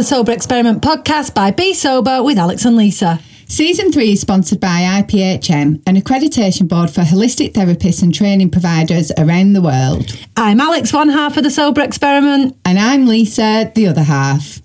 [0.00, 3.20] the Sober Experiment podcast by Bee Sober with Alex and Lisa.
[3.46, 9.12] Season 3 is sponsored by IPHM, an accreditation board for holistic therapists and training providers
[9.18, 10.18] around the world.
[10.38, 12.56] I'm Alex, one half of the Sober Experiment.
[12.64, 14.62] And I'm Lisa, the other half.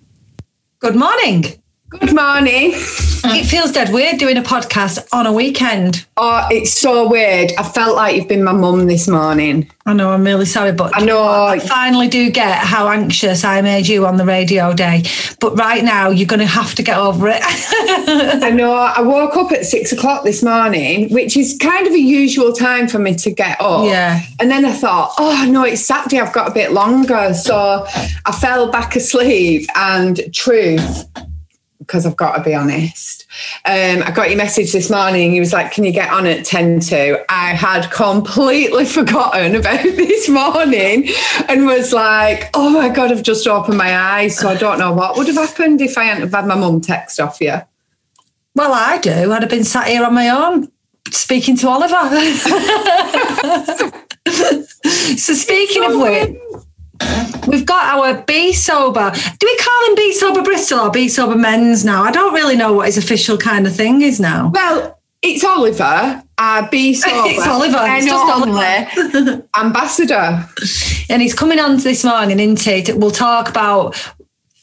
[0.79, 1.43] Good morning.
[1.99, 2.71] Good morning.
[2.73, 6.05] It feels dead weird doing a podcast on a weekend.
[6.17, 7.51] Oh, it's so weird.
[7.57, 9.69] I felt like you've been my mum this morning.
[9.85, 11.23] I know, I'm really sorry, but I know.
[11.23, 15.03] I finally do get how anxious I made you on the radio day.
[15.39, 17.41] But right now, you're going to have to get over it.
[17.43, 18.73] I know.
[18.73, 22.87] I woke up at six o'clock this morning, which is kind of a usual time
[22.87, 23.85] for me to get up.
[23.85, 24.21] Yeah.
[24.39, 26.19] And then I thought, oh, no, it's Saturday.
[26.19, 27.33] I've got a bit longer.
[27.33, 27.85] So
[28.25, 31.05] I fell back asleep and truth
[31.85, 33.25] because I've got to be honest.
[33.65, 35.31] Um, I got your message this morning.
[35.31, 37.23] He was like, Can you get on at 10 to?
[37.29, 41.09] I had completely forgotten about this morning
[41.47, 44.37] and was like, Oh my God, I've just opened my eyes.
[44.37, 46.81] So I don't know what would have happened if I hadn't have had my mum
[46.81, 47.61] text off you.
[48.55, 49.31] well, I do.
[49.31, 50.71] I'd have been sat here on my own
[51.11, 51.93] speaking to Oliver.
[55.17, 56.37] so, speaking of which,
[57.47, 59.11] We've got our Bee Sober.
[59.11, 62.03] Do we call him Bee Sober Bristol or Bee Sober Men's now?
[62.03, 64.51] I don't really know what his official kind of thing is now.
[64.53, 67.29] Well, it's Oliver, our Be Sober.
[67.29, 67.77] It's Oliver.
[67.81, 70.45] It's just only ambassador.
[71.09, 73.95] And he's coming on this morning into We'll talk about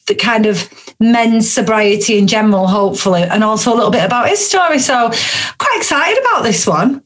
[0.08, 4.44] the kind of men's sobriety in general, hopefully, and also a little bit about his
[4.44, 4.78] story.
[4.78, 5.10] So,
[5.58, 7.02] quite excited about this one.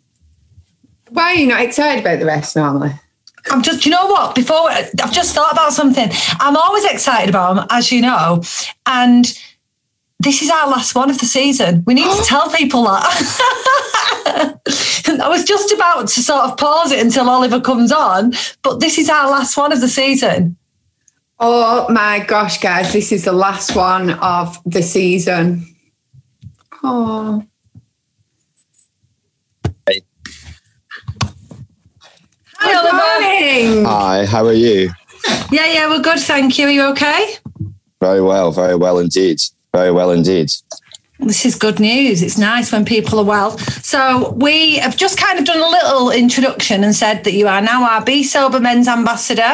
[1.11, 2.93] Why are you not excited about the rest normally?
[3.51, 4.35] I'm just, you know what?
[4.35, 6.11] Before I've just thought about something.
[6.41, 8.43] I'm always excited about them, as you know,
[8.87, 9.27] and
[10.19, 11.85] this is our last one of the season.
[11.87, 13.03] We need to tell people that.
[15.23, 18.99] I was just about to sort of pause it until Oliver comes on, but this
[18.99, 20.57] is our last one of the season.
[21.39, 25.67] Oh my gosh, guys, this is the last one of the season.
[26.83, 27.47] Oh.
[32.59, 33.71] Hi, Good Oliver.
[33.73, 33.85] morning.
[33.85, 34.91] Hi, how are you?
[35.51, 36.19] Yeah, yeah, we're good.
[36.19, 36.67] Thank you.
[36.67, 37.35] Are you okay?
[38.01, 39.41] Very well, very well indeed.
[39.73, 40.51] Very well indeed.
[41.19, 42.23] This is good news.
[42.23, 43.59] It's nice when people are well.
[43.59, 47.61] So we have just kind of done a little introduction and said that you are
[47.63, 49.53] now our Bee Sober Men's Ambassador.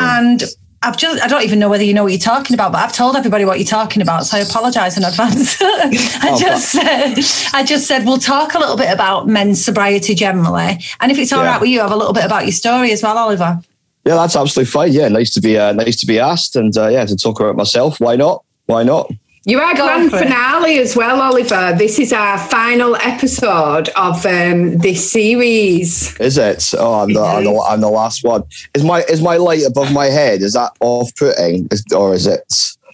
[0.00, 0.42] And
[0.80, 2.92] I've just, I don't even know whether you know what you're talking about, but I've
[2.92, 4.26] told everybody what you're talking about.
[4.26, 5.56] So I apologise in advance.
[5.60, 7.14] I Oh, just said,
[7.52, 10.78] I just said, we'll talk a little bit about men's sobriety generally.
[11.00, 11.50] And if it's all Yeah.
[11.52, 13.60] right with you, have a little bit about your story as well, Oliver.
[14.04, 14.92] Yeah, that's absolutely fine.
[14.92, 17.56] Yeah, nice to be uh, nice to be asked, and uh, yeah, to talk about
[17.56, 18.00] myself.
[18.00, 18.42] Why not?
[18.66, 19.10] Why not?
[19.48, 20.24] You are Go grand for it.
[20.24, 21.74] finale as well, Oliver.
[21.78, 26.14] This is our final episode of um, this series.
[26.20, 26.62] Is it?
[26.76, 28.42] Oh, I'm the, I'm the, I'm the last one.
[28.74, 30.42] Is my is my light above my head?
[30.42, 31.66] Is that off putting,
[31.96, 32.44] or is it?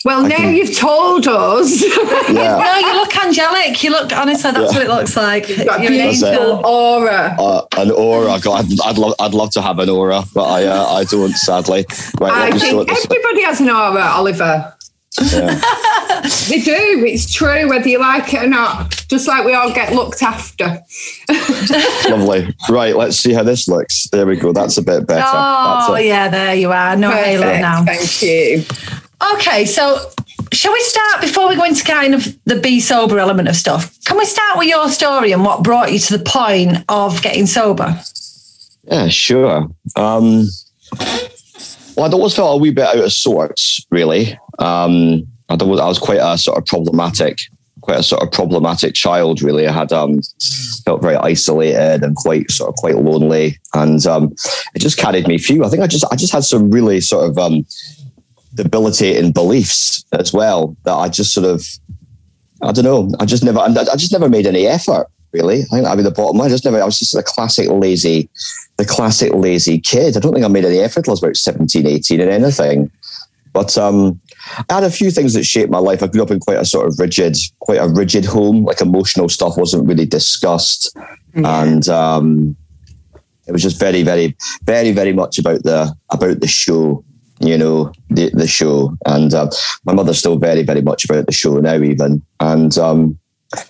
[0.04, 1.82] Well, I now can- you've told us.
[1.82, 1.90] Yeah.
[2.64, 3.82] No, you look angelic.
[3.82, 4.78] You look, honestly, that's Yeah.
[4.78, 5.48] what it looks like.
[5.48, 6.62] You've got You're an angel.
[6.64, 7.34] aura.
[7.38, 8.38] Uh, an aura.
[8.40, 11.32] God, I'd, I'd love I'd love to have an aura, but I uh, I don't
[11.32, 11.84] sadly.
[12.20, 14.70] Right, I let me sort think everybody has an aura, Oliver.
[15.32, 15.60] Yeah.
[16.48, 17.04] They do.
[17.04, 19.04] It's true, whether you like it or not.
[19.08, 20.82] Just like we all get looked after.
[22.08, 22.54] Lovely.
[22.70, 24.08] Right, let's see how this looks.
[24.08, 24.52] There we go.
[24.52, 25.22] That's a bit better.
[25.26, 26.96] Oh, That's yeah, there you are.
[26.96, 27.84] No halo now.
[27.84, 28.64] Thank you.
[29.34, 30.10] Okay, so
[30.52, 33.94] shall we start before we go into kind of the Bee Sober element of stuff?
[34.04, 37.46] Can we start with your story and what brought you to the point of getting
[37.46, 38.00] sober?
[38.84, 39.68] Yeah, sure.
[39.96, 40.48] Um,
[41.96, 44.38] well, I'd always felt a wee bit out of sorts, really.
[44.58, 47.38] Um, I, thought I was quite a sort of problematic,
[47.80, 49.66] quite a sort of problematic child, really.
[49.66, 50.20] I had um,
[50.84, 54.34] felt very isolated and quite sort of quite lonely, and um,
[54.74, 55.64] it just carried me through.
[55.64, 57.66] I think I just I just had some really sort of um,
[58.54, 61.66] debilitating beliefs as well that I just sort of
[62.62, 63.10] I don't know.
[63.20, 65.08] I just never I just never made any effort.
[65.32, 66.46] Really, I think that'd be the bottom line.
[66.46, 66.80] I just never.
[66.80, 68.30] I was just a classic lazy
[68.76, 70.16] the classic lazy kid.
[70.16, 72.90] I don't think I made any effort till I was about 17, 18 in anything.
[73.52, 74.20] But um,
[74.68, 76.02] I had a few things that shaped my life.
[76.02, 78.64] I grew up in quite a sort of rigid, quite a rigid home.
[78.64, 80.96] Like emotional stuff wasn't really discussed.
[81.34, 82.56] And um,
[83.46, 87.04] it was just very, very, very, very much about the about the show,
[87.40, 88.96] you know, the the show.
[89.06, 89.50] And uh,
[89.84, 92.22] my mother's still very, very much about the show now, even.
[92.40, 93.18] And um,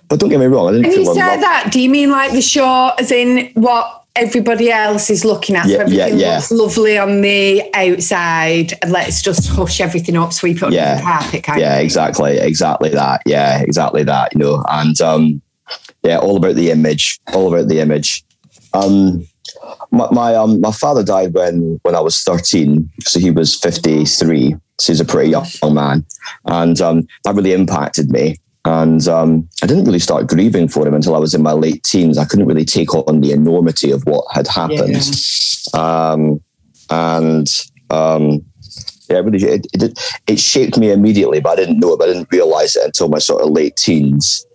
[0.08, 2.32] but don't get me wrong, I didn't When you say that, do you mean like
[2.32, 5.66] the show, as in what everybody else is looking at?
[5.66, 6.34] Yeah, so everything yeah, yeah.
[6.36, 10.96] looks lovely on the outside, and let's just hush everything up, sweep it under Yeah.
[10.96, 11.84] the carpet, kind yeah of.
[11.84, 15.42] exactly exactly that yeah exactly that you know and um
[16.02, 18.24] yeah all about the image all about the image
[18.72, 19.26] um
[19.90, 24.04] my my, um, my father died when when I was thirteen, so he was fifty
[24.04, 24.56] three.
[24.80, 26.04] So he's a pretty young, young man,
[26.46, 28.36] and um, that really impacted me.
[28.66, 31.82] And um, I didn't really start grieving for him until I was in my late
[31.82, 32.16] teens.
[32.16, 34.96] I couldn't really take on the enormity of what had happened,
[35.74, 36.40] um,
[36.88, 37.46] and
[37.90, 38.42] um,
[39.10, 41.40] yeah, really, it, it, it shaped me immediately.
[41.40, 41.98] But I didn't know it.
[41.98, 44.46] But I didn't realize it until my sort of late teens.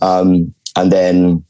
[0.00, 1.44] Um, and then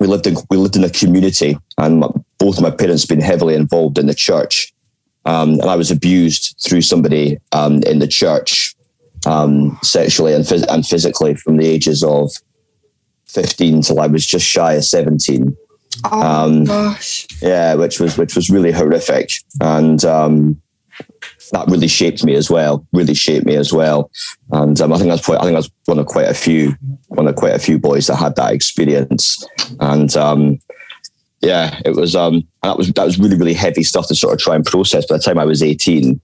[0.00, 2.08] we lived in we lived in a community, and my,
[2.38, 4.72] both of my parents been heavily involved in the church.
[5.26, 8.74] Um, and I was abused through somebody um, in the church
[9.26, 12.30] um, sexually and, phys- and physically from the ages of
[13.26, 15.56] 15 till I was just shy of 17.
[16.04, 17.26] Oh Um, gosh.
[17.40, 19.30] Yeah, which was which was really horrific,
[19.60, 20.60] and um,
[21.52, 22.84] that really shaped me as well.
[22.92, 24.10] Really shaped me as well,
[24.50, 26.74] and um, I think that's quite, I think that's one of quite a few
[27.08, 29.46] one of quite a few boys that had that experience,
[29.78, 30.58] and um,
[31.42, 34.40] yeah, it was um, that was that was really really heavy stuff to sort of
[34.40, 35.06] try and process.
[35.06, 36.20] By the time I was eighteen,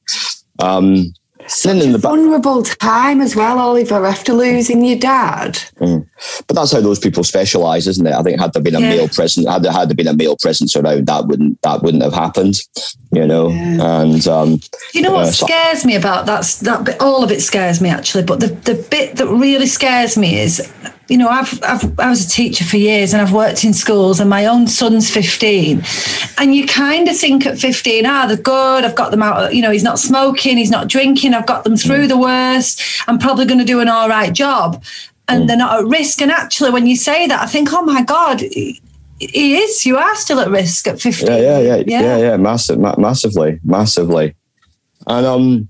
[0.59, 1.15] um,
[1.53, 5.59] Such in a the back, vulnerable time as well, Oliver, after losing your dad.
[5.79, 8.13] but that's how those people specialize, isn't it?
[8.15, 8.91] I think had there been a Yeah.
[8.91, 12.05] male presence, had there had there been a male presence around, that wouldn't that wouldn't
[12.05, 12.57] have happened,
[13.13, 13.51] you know.
[13.51, 14.61] And um,
[14.95, 17.81] You know what Uh, so- scares me about that's that bit, all of it scares
[17.81, 20.61] me actually, but the, the bit that really scares me is,
[21.11, 24.21] you know, I've, I've I was a teacher for years and I've worked in schools
[24.21, 25.83] and my own son's 15.
[26.39, 29.61] And you kind of think at 15, ah, they're good, I've got them out, you
[29.61, 33.45] know, he's not smoking, he's not drinking, I've got them through the worst, I'm probably
[33.45, 34.85] going to do an all right job.
[35.27, 36.21] And they're not at risk.
[36.21, 38.81] And actually, when you say that, I think, oh my God, he
[39.59, 39.87] is.
[39.87, 41.29] You are still at risk at 15.
[41.29, 44.35] yeah, yeah, yeah, yeah, yeah, massive, ma- massively, massively.
[45.07, 45.69] And um,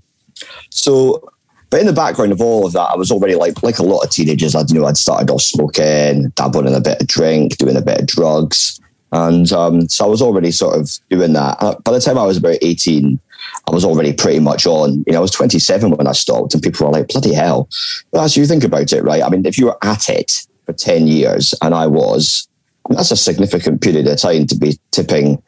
[0.71, 1.30] so,
[1.71, 4.03] but in the background of all of that, I was already like like a lot
[4.03, 4.53] of teenagers.
[4.53, 7.81] I'd you know I'd started off smoking, dabbling in a bit of drink, doing a
[7.81, 8.79] bit of drugs,
[9.13, 11.59] and um, so I was already sort of doing that.
[11.83, 13.21] By the time I was about eighteen,
[13.67, 15.05] I was already pretty much on.
[15.07, 17.69] You know, I was twenty seven when I stopped, and people were like, "Bloody hell!"
[18.11, 19.23] But as you think about it, right?
[19.23, 22.49] I mean, if you were at it for ten years, and I was,
[22.89, 25.41] that's a significant period of time to be tipping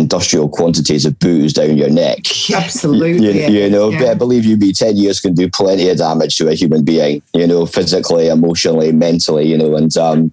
[0.00, 2.18] industrial quantities of booze down your neck.
[2.54, 3.44] Absolutely.
[3.44, 3.98] You, you know, Yeah.
[4.00, 6.84] but I believe you'd be 10 years can do plenty of damage to a human
[6.84, 10.32] being, you know, physically, emotionally, mentally, you know, and, um,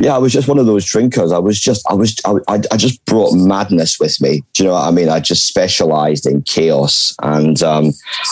[0.00, 1.30] yeah, I was just one of those drinkers.
[1.30, 4.42] I was just, I was, I, I I just brought madness with me.
[4.54, 5.10] Do you know what I mean?
[5.10, 7.90] I just specialized in chaos, and um,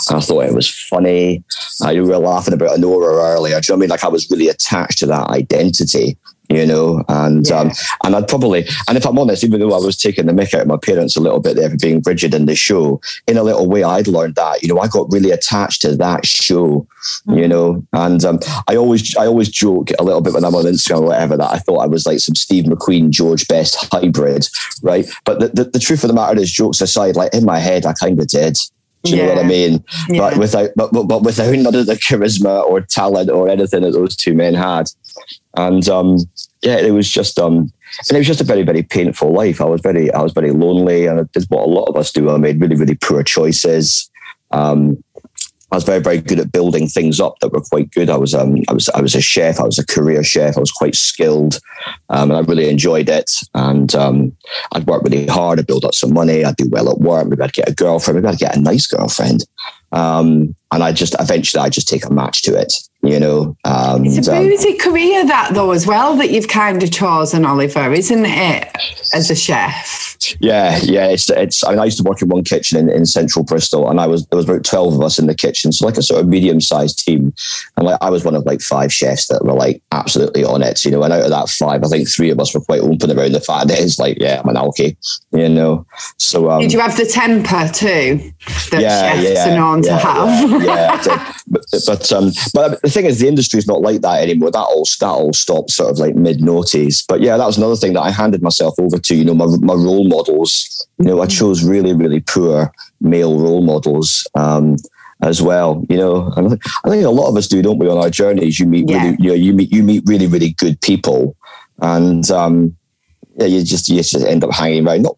[0.09, 1.43] I thought it was funny.
[1.85, 3.59] Uh, you were laughing about an aura earlier.
[3.61, 3.89] Do you know what I mean?
[3.91, 6.17] Like I was really attached to that identity,
[6.49, 7.71] you know, and um,
[8.03, 10.61] and I'd probably, and if I'm honest, even though I was taking the mick out
[10.61, 13.43] of my parents a little bit there for being rigid in the show, in a
[13.43, 14.63] little way, I'd learned that.
[14.63, 16.87] You know, I got really attached to that show,
[17.27, 20.65] you know, and um, I always, I always joke a little bit when I'm on
[20.65, 24.47] Instagram or whatever that I thought I was like some Steve McQueen, George Best hybrid,
[24.81, 25.05] right?
[25.25, 27.85] But the, the, the truth of the matter is, jokes aside, like in my head,
[27.85, 28.57] I kind of did.
[29.03, 29.83] Do you know what I mean?
[30.09, 30.19] Yeah.
[30.19, 33.91] But without, but, but but without none of the charisma or talent or anything that
[33.91, 34.87] those two men had,
[35.55, 36.17] and um,
[36.61, 37.71] yeah, it was just um,
[38.07, 39.61] and it was just a very very painful life.
[39.61, 42.29] I was very I was very lonely, and it's what a lot of us do.
[42.29, 44.09] I made really really poor choices.
[44.51, 45.03] Um,
[45.71, 48.09] I was very very good at building things up that were quite good.
[48.09, 49.59] I was um, I was I was a chef.
[49.59, 50.57] I was a career chef.
[50.57, 51.59] I was quite skilled,
[52.09, 53.31] um, and I really enjoyed it.
[53.53, 54.35] And um,
[54.71, 55.59] I'd work really hard.
[55.59, 56.43] I'd build up some money.
[56.43, 57.27] I'd do well at work.
[57.27, 58.21] Maybe I'd get a girlfriend.
[58.21, 59.45] Maybe I'd get a nice girlfriend.
[59.91, 63.55] Um, and I just eventually I just take a match to it, you know.
[63.65, 66.91] Um, It's a and, um, boozy career, that though, as well, that you've kind of
[66.91, 68.77] chosen, Oliver, isn't it?
[69.13, 70.17] As a chef.
[70.39, 71.07] Yeah, yeah.
[71.07, 71.63] It's it's.
[71.63, 74.05] I mean, I used to work in one kitchen in, in central Bristol, and I
[74.05, 76.27] was there was about twelve of us in the kitchen, so like a sort of
[76.27, 77.33] medium sized team,
[77.77, 80.83] and like I was one of like five chefs that were like absolutely on it,
[80.83, 81.03] you know.
[81.03, 83.39] And out of that five, I think three of us were quite open around the
[83.39, 84.97] fact that it's like, yeah, I'm an alky,
[85.31, 85.85] you know.
[86.17, 88.31] So um, Did you have the temper too
[88.71, 90.49] that chefs are known to yeah, have?
[90.51, 91.01] Yeah, yeah,
[91.47, 94.51] but but um, but the thing is, the industry is not like that anymore.
[94.51, 97.03] That all that all stopped sort of like mid noughties.
[97.07, 99.15] But yeah, that was another thing that I handed myself over to.
[99.15, 100.87] You know, my my role models.
[100.97, 104.25] You know, I chose really really poor male role models.
[104.35, 104.75] Um,
[105.21, 107.89] as well, you know, I think- I think a lot of us do, don't we?
[107.89, 109.03] On our journeys, you meet Yeah.
[109.03, 111.35] really, you know, you meet you meet really, really good people,
[111.81, 112.73] and um,
[113.39, 115.03] yeah, you just you just end up hanging around.
[115.03, 115.17] Not,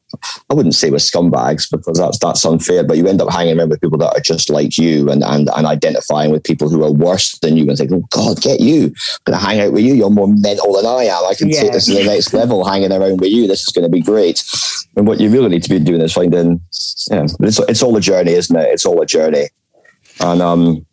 [0.50, 3.70] I wouldn't say with scumbags because that's that's unfair, but you end up hanging around
[3.70, 6.92] with people that are just like you and and, and identifying with people who are
[6.92, 8.86] worse than you and think, oh God, get you.
[8.86, 8.94] I'm
[9.26, 9.96] gonna hang out with you.
[9.96, 11.26] You're more mental than I am.
[11.26, 11.62] I can Yeah.
[11.62, 12.64] take this to the next level.
[12.72, 14.44] Hanging around with you, this is going to be great.
[14.96, 16.62] And what you really need to be doing is finding,
[17.10, 18.70] yeah, it's it's all a journey, isn't it?
[18.70, 19.48] It's all a journey,
[20.20, 20.86] and um.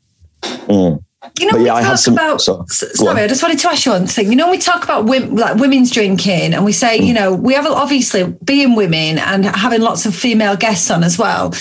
[0.43, 1.03] mm.
[1.39, 2.41] You know, But we yeah, I had talk some- about.
[2.41, 3.17] so- sorry, on.
[3.19, 4.31] I just wanted to ask you one thing.
[4.31, 7.07] You know, we talk about women, like women's drinking, and we say, Mm.
[7.07, 11.19] you know, we have obviously being women and having lots of female guests on as
[11.19, 11.55] well.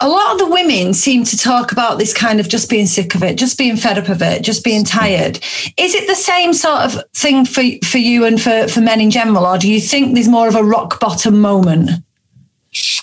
[0.00, 3.14] A lot of the women seem to talk about this kind of just being sick
[3.14, 5.38] of it, just being fed up of it, just being tired.
[5.76, 9.10] Is it the same sort of thing for for you and for for men in
[9.12, 11.90] general, or do you think there's more of a rock bottom moment?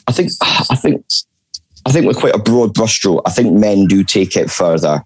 [0.07, 1.05] I think I think
[1.85, 5.01] I think with quite a broad brushstroke, I think men do take it further.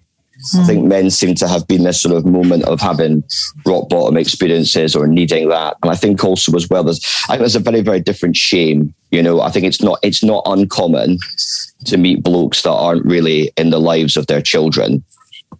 [0.54, 3.24] I think men seem to have been this sort of moment of having
[3.64, 5.76] rock bottom experiences or needing that.
[5.82, 8.94] And I think also as well, there's I think there's a very, very different shame.
[9.10, 11.18] You know, I think it's not it's not uncommon
[11.86, 15.04] to meet blokes that aren't really in the lives of their children.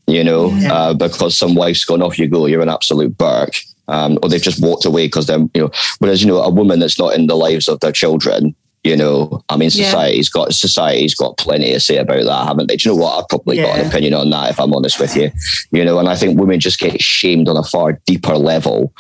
[0.07, 3.57] You know, uh, because some wife's gone off you go, you're an absolute Burke.
[3.87, 6.79] Um, or they've just walked away because they're, you know, whereas, you know, a woman
[6.79, 9.87] that's not in the lives of their children, you know, I mean, Yeah.
[9.87, 12.77] society's got society's got plenty to say about that, haven't they?
[12.77, 13.19] Do you know what?
[13.19, 15.33] I've probably got an opinion on that if I'm honest with you.
[15.73, 18.93] You know, and I think women just get shamed on a far deeper level.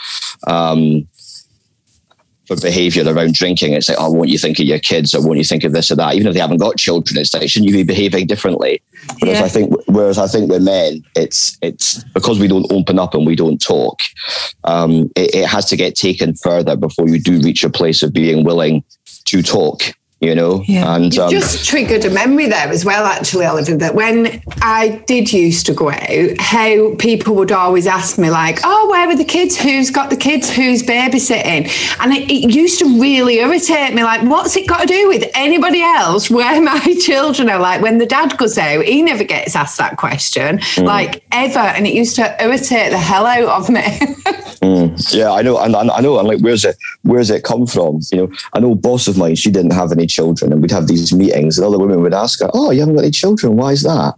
[0.47, 1.07] Um,
[2.47, 5.38] for behaviour around drinking, it's like, oh, won't you think of your kids, or won't
[5.38, 6.14] you think of this or that?
[6.14, 8.83] Even if they haven't got children, it's like, shouldn't you be behaving differently?
[9.21, 9.45] Whereas Yeah.
[9.45, 13.26] I think, whereas I think with men, it's it's because we don't open up and
[13.26, 14.00] we don't talk.
[14.64, 18.12] Um, it, it has to get taken further before you do reach a place of
[18.12, 18.85] being willing
[19.26, 19.95] to talk.
[20.25, 20.95] You know, Yeah.
[20.95, 25.02] and You've um, just triggered a memory there as well, actually, Oliver, that when I
[25.07, 29.16] did used to go out, how people would always ask me, like, oh, where are
[29.16, 29.57] the kids?
[29.57, 30.49] Who's got the kids?
[30.50, 31.69] Who's babysitting?
[32.00, 35.31] And it, it used to really irritate me, like, what's it got to do with
[35.35, 37.61] anybody else where my children are?
[37.61, 41.59] Like, when the dad goes out, he never gets asked that question, like, ever.
[41.59, 43.83] And it used to irritate the hell out of me.
[45.11, 46.76] Yeah, I know, and, and I know, and like, where's it?
[47.02, 48.00] Where's it come from?
[48.11, 49.35] You know, I know a boss of mine.
[49.35, 52.40] She didn't have any children, and we'd have these meetings, and other women would ask
[52.40, 53.56] her, "Oh, you haven't got any children?
[53.56, 54.14] Why is that?"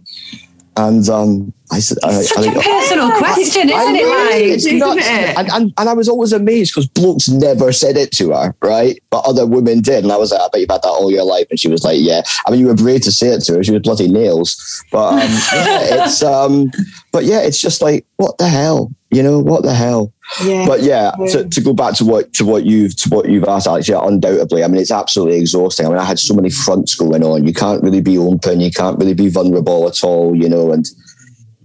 [0.77, 4.07] And um, I said, I, Such I a personal question, I isn't it?
[4.07, 5.01] Like, it's Isn't nuts.
[5.01, 5.37] it?
[5.37, 9.01] And, and, and I was always amazed because blokes never said it to her, right?
[9.09, 10.03] But other women did.
[10.03, 11.47] And I was like, I bet you've had that all your life.
[11.49, 12.21] And she was like, Yeah.
[12.45, 13.63] I mean, you were brave to say it to her.
[13.63, 14.83] She was bloody nails.
[14.91, 16.71] But um, yeah, it's um,
[17.11, 18.91] but yeah, it's just like, what the hell?
[19.17, 20.13] You know, what the hell?
[20.45, 20.65] yeah.
[20.67, 21.27] But yeah, Yeah.
[21.31, 23.99] To, to go back to what to what you've to what you've asked, Alex, yeah,
[24.03, 24.63] undoubtedly.
[24.63, 25.85] I mean, it's absolutely exhausting.
[25.85, 27.47] I mean, I had so many fronts going on.
[27.47, 28.61] You can't really be open.
[28.61, 30.35] You can't really be vulnerable at all.
[30.35, 30.85] You know, and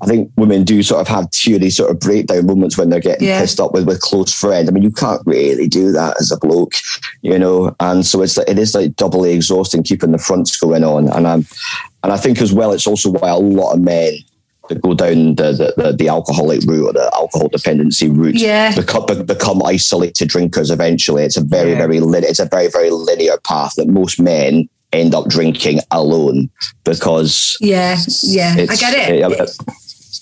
[0.00, 3.28] I think women do sort of have teary sort of breakdown moments when they're getting
[3.28, 3.40] Yeah.
[3.40, 4.68] pissed up with with close friends.
[4.68, 6.75] I mean, you can't really do that as a bloke,
[7.21, 7.75] you know.
[7.80, 11.09] And so it's like it is like doubly exhausting keeping the fronts going on.
[11.09, 11.47] And I'm
[12.02, 14.14] and I think as well, it's also why a lot of men
[14.75, 18.75] go down the the, the, the alcoholic route or the alcohol dependency route Yeah.
[18.75, 21.25] become be- become isolated drinkers eventually.
[21.25, 21.87] It's a very Yeah.
[21.87, 26.50] very it's a very very linear path that most men end up drinking alone
[26.85, 29.23] because yeah, yeah, I get it.
[29.23, 29.47] uh,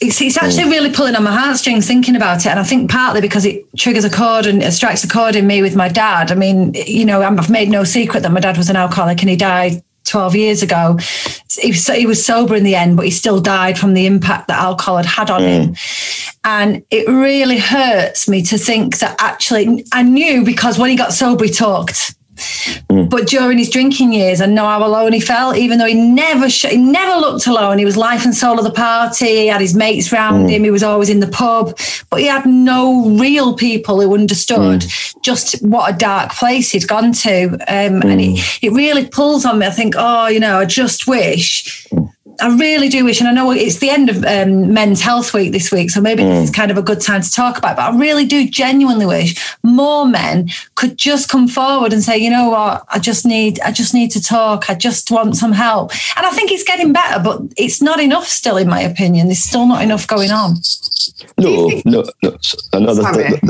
[0.03, 2.47] It's, it's actually really pulling on my heartstrings thinking about it.
[2.47, 5.47] And I think partly because it triggers a chord and it strikes a chord in
[5.47, 6.31] me with my dad.
[6.33, 9.29] I mean, you know, I've made no secret that my dad was an alcoholic and
[9.29, 10.99] he died 12 years ago.
[11.59, 14.49] He was, he was sober in the end, but he still died from the impact
[14.49, 15.77] that alcohol had had on him.
[16.45, 21.13] And it really hurts me to think that actually I knew because when he got
[21.13, 22.15] sober, he talked.
[23.01, 23.11] Mm.
[23.11, 26.49] But during his drinking years, I know how alone he felt, even though he never
[26.49, 27.79] sh- he never looked alone.
[27.79, 29.27] He was life and soul of the party.
[29.27, 30.51] He had his mates round mm.
[30.51, 30.65] him.
[30.65, 31.79] He was always in the pub,
[32.11, 35.23] but he had no real people who understood mm.
[35.23, 37.51] just what a dark place he'd gone to.
[37.69, 39.67] Um, And it, it really pulls on me.
[39.67, 41.87] I think, oh, you know, I just wish.
[42.41, 45.53] I really do wish, and I know it's the end of um, Men's Health Week
[45.53, 47.73] this week, so maybe this is kind of a good time to talk about.
[47.73, 52.17] It, but I really do genuinely wish more men could just come forward and say,
[52.19, 54.71] you know what, I just need, I just need to talk.
[54.71, 58.27] I just want some help, and I think it's getting better, but it's not enough
[58.27, 59.27] still, in my opinion.
[59.27, 60.57] There's still not enough going on.
[61.39, 62.37] No, no, no,
[62.75, 63.41] no, there's, Sorry.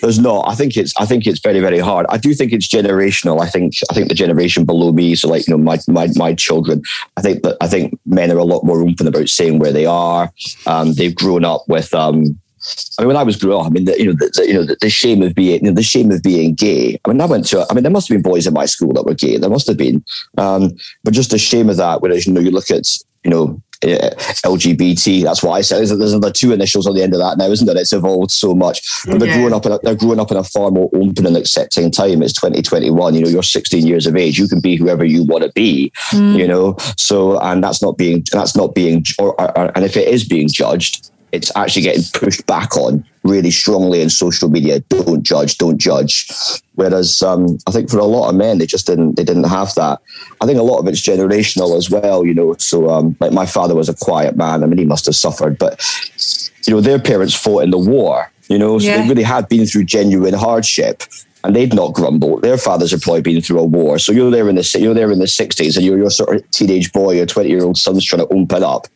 [0.00, 0.48] there's not.
[0.48, 0.92] I think it's.
[0.98, 2.06] I think it's very, very hard.
[2.08, 3.40] I do think it's generational.
[3.40, 3.74] I think.
[3.90, 6.82] I think the generation below me, so like you know, my my my children.
[7.16, 9.86] I think that I think men are a lot more open about saying where they
[9.86, 10.32] are.
[10.66, 11.92] Um, they've grown up with.
[11.94, 12.38] Um,
[12.98, 14.54] I mean, when I was growing up, I mean, the, you know, the, the, you
[14.54, 17.00] know, the, the shame of being, you know, the shame of being gay.
[17.04, 18.92] I mean, I went to, I mean, there must have been boys in my school
[18.92, 19.36] that were gay.
[19.36, 20.04] There must have been,
[20.38, 20.70] um,
[21.02, 22.00] but just the shame of that.
[22.00, 22.86] Whereas, you know, you look at,
[23.24, 24.10] you know, Uh,
[24.44, 25.22] LGBT.
[25.24, 25.78] That's what I said.
[25.78, 27.76] There's, there's the two initials on the end of that now, isn't it?
[27.76, 28.80] It's evolved so much.
[29.06, 29.38] But they're Yeah.
[29.38, 32.22] growing up in a, they're growing up in a far more open and accepting time.
[32.22, 33.14] It's 2021.
[33.14, 34.38] You know, you're 16 years of age.
[34.38, 35.92] You can be whoever you want to be.
[35.96, 36.36] Hmm.
[36.36, 39.96] You know, so and that's not being that's not being or, or, or- and if
[39.96, 43.04] it is being judged, it's actually getting pushed back on.
[43.24, 46.28] Really strongly in social media, don't judge, don't judge.
[46.74, 49.74] Whereas um, I think for a lot of men, they just didn't they didn't have
[49.74, 50.00] that.
[50.40, 52.54] I think a lot of it's generational as well, you know.
[52.58, 54.62] So um, like my father was a quiet man.
[54.62, 55.80] I mean, he must have suffered, but
[56.66, 58.30] you know, their parents fought in the war.
[58.48, 59.02] You know, so Yeah.
[59.02, 61.02] they really had been through genuine hardship.
[61.44, 62.42] And they'd not grumbled.
[62.42, 63.98] Their fathers had probably been through a war.
[63.98, 66.48] So you're there in the you're there in the sixties, and you're your sort of
[66.52, 68.86] teenage boy, your twenty year old son's trying to open up.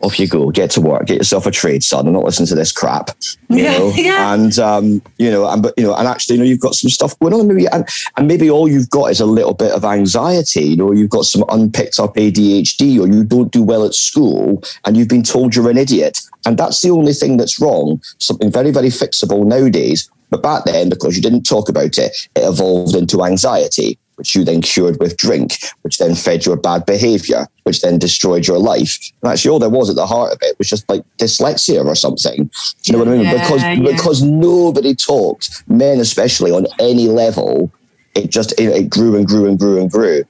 [0.00, 2.54] Off you go, get to work, get yourself a trade, son, and not listen to
[2.54, 3.10] this crap.
[3.48, 4.32] You Yeah, know, yeah.
[4.32, 6.88] and um, you know, and but you know, and actually, you know, you've got some
[6.88, 7.84] stuff going on, maybe, and,
[8.16, 10.62] and maybe all you've got is a little bit of anxiety.
[10.62, 14.62] You know, you've got some unpicked up ADHD, or you don't do well at school,
[14.84, 18.00] and you've been told you're an idiot, and that's the only thing that's wrong.
[18.18, 20.08] Something very, very fixable nowadays.
[20.30, 24.42] But back then, because you didn't talk about it, it evolved into anxiety, which you
[24.44, 28.98] then cured with drink, which then fed your bad behavior, which then destroyed your life.
[29.22, 31.94] And actually, all there was at the heart of it was just like dyslexia or
[31.94, 32.44] something.
[32.44, 32.50] Do
[32.84, 33.32] you know what I mean?
[33.32, 33.80] Because yeah.
[33.80, 37.70] because nobody talked, men especially, on any level.
[38.14, 40.24] It just it, it grew and grew and grew and grew.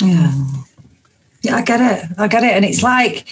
[0.00, 0.32] Yeah.
[1.42, 2.10] Yeah, I get it.
[2.16, 2.52] I get it.
[2.52, 3.26] And it's like,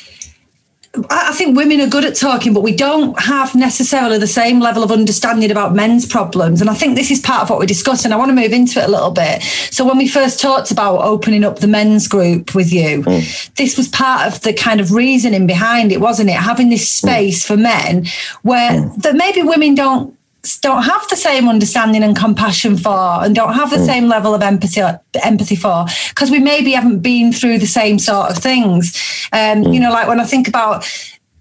[1.08, 4.82] I think women are good at talking, but we don't have necessarily the same level
[4.82, 6.60] of understanding about men's problems.
[6.60, 8.12] And I think this is part of what we're discussing.
[8.12, 9.42] I want to move into it a little bit.
[9.42, 13.20] So, when we first talked about opening up the men's group with you, hmm.
[13.56, 16.36] this was part of the kind of reasoning behind it, wasn't it?
[16.36, 17.06] Having this hmm.
[17.06, 18.04] space for men
[18.42, 19.00] where hmm.
[19.00, 20.14] that maybe women don't
[20.60, 23.84] don't have the same understanding and compassion for and don't have the hmm.
[23.84, 24.80] same level of empathy
[25.22, 28.96] empathy for because we maybe haven't been through the same sort of things.
[29.32, 29.82] Um, you hmm.
[29.82, 30.84] know like when i think about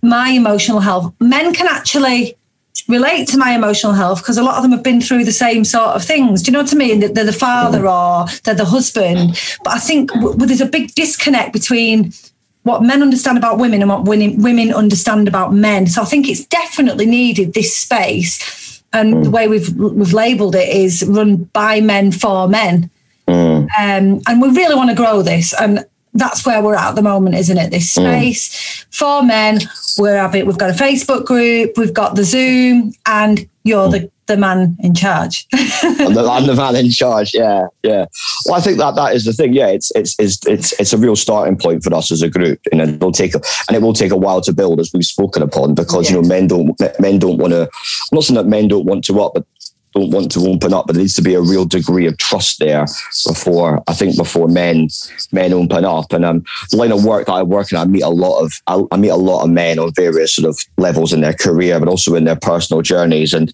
[0.04, 2.36] my emotional health men can actually
[2.88, 5.64] relate to my emotional health because a lot of them have been through the same
[5.64, 6.42] sort of things.
[6.42, 7.00] Do you know what i mean?
[7.00, 7.88] That they're the father hmm.
[7.88, 9.40] or they're the husband.
[9.64, 12.14] But i think w- there's a big disconnect between
[12.64, 15.88] what men understand about women and what women, women understand about men.
[15.88, 18.61] So I think it's definitely needed this space.
[18.94, 19.36] And the hmm.
[19.36, 22.90] way we've we've labelled it is run by men for men.
[23.28, 23.66] Hmm.
[23.80, 25.54] Um, and we really want to grow this.
[25.54, 27.72] And that's where we're at at the moment, isn't it?
[27.72, 28.02] This hmm.
[28.02, 29.60] space for men.
[29.98, 34.38] We're having, we've got a Facebook group, we've got the Zoom, and you're the, the
[34.38, 35.48] man in charge.
[35.54, 37.34] I'm the, I'm the man in charge.
[37.34, 38.06] Yeah, yeah.
[38.46, 39.54] Well, I think that that is the thing.
[39.54, 42.60] Yeah, it's it's it's it's it's a real starting point for us as a group,
[42.72, 45.44] and it'll take a, and it will take a while to build, as we've spoken
[45.44, 47.64] upon, because you know men don't men don't want to.
[47.64, 49.46] I'm not saying that men don't want to up, but
[49.94, 52.60] don't want to open up, but there needs to be a real degree of trust
[52.60, 52.86] there
[53.28, 54.88] before I think before men
[55.32, 56.14] men open up.
[56.14, 58.54] And um, the line of work that I work in, I meet a lot of
[58.68, 61.80] I, I meet a lot of men on various sort of levels in their career,
[61.80, 63.34] but also in their personal journeys.
[63.34, 63.54] And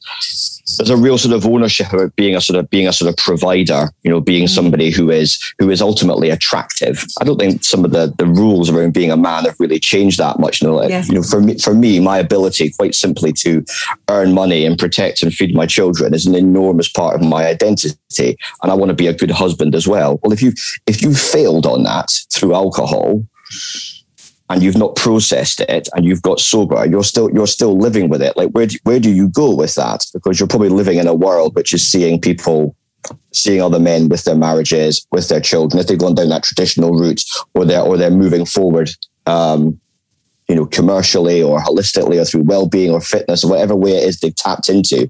[0.78, 3.16] there's a real sort of ownership of being a sort of being a sort of
[3.18, 4.50] provider, you know, being mm.
[4.50, 7.06] somebody who is who is ultimately attractive.
[7.22, 10.20] I don't think some of the the rules around being a man have really changed
[10.20, 10.62] that much.
[10.62, 11.04] You know, like, Yeah.
[11.06, 13.64] you know, for me, for me, my ability, quite simply, to
[14.10, 18.38] earn money and protect and feed my children is an enormous part of my identity,
[18.62, 20.20] and I want to be a good husband as well.
[20.22, 20.52] Well, if you
[20.86, 23.24] if you failed on that through alcohol,
[24.50, 28.22] and you've not processed it and you've got sober, you're still you're still living with
[28.22, 28.38] it.
[28.38, 30.06] Like where do, where do you go with that?
[30.14, 32.76] Because you're probably living in a world which is seeing people
[33.32, 36.92] seeing other men with their marriages, with their children, if they've gone down that traditional
[36.92, 38.90] route, or they're or they're moving forward,
[39.26, 39.80] um,
[40.48, 44.20] you know, commercially or holistically or through well-being or fitness or whatever way it is
[44.20, 45.10] they've tapped into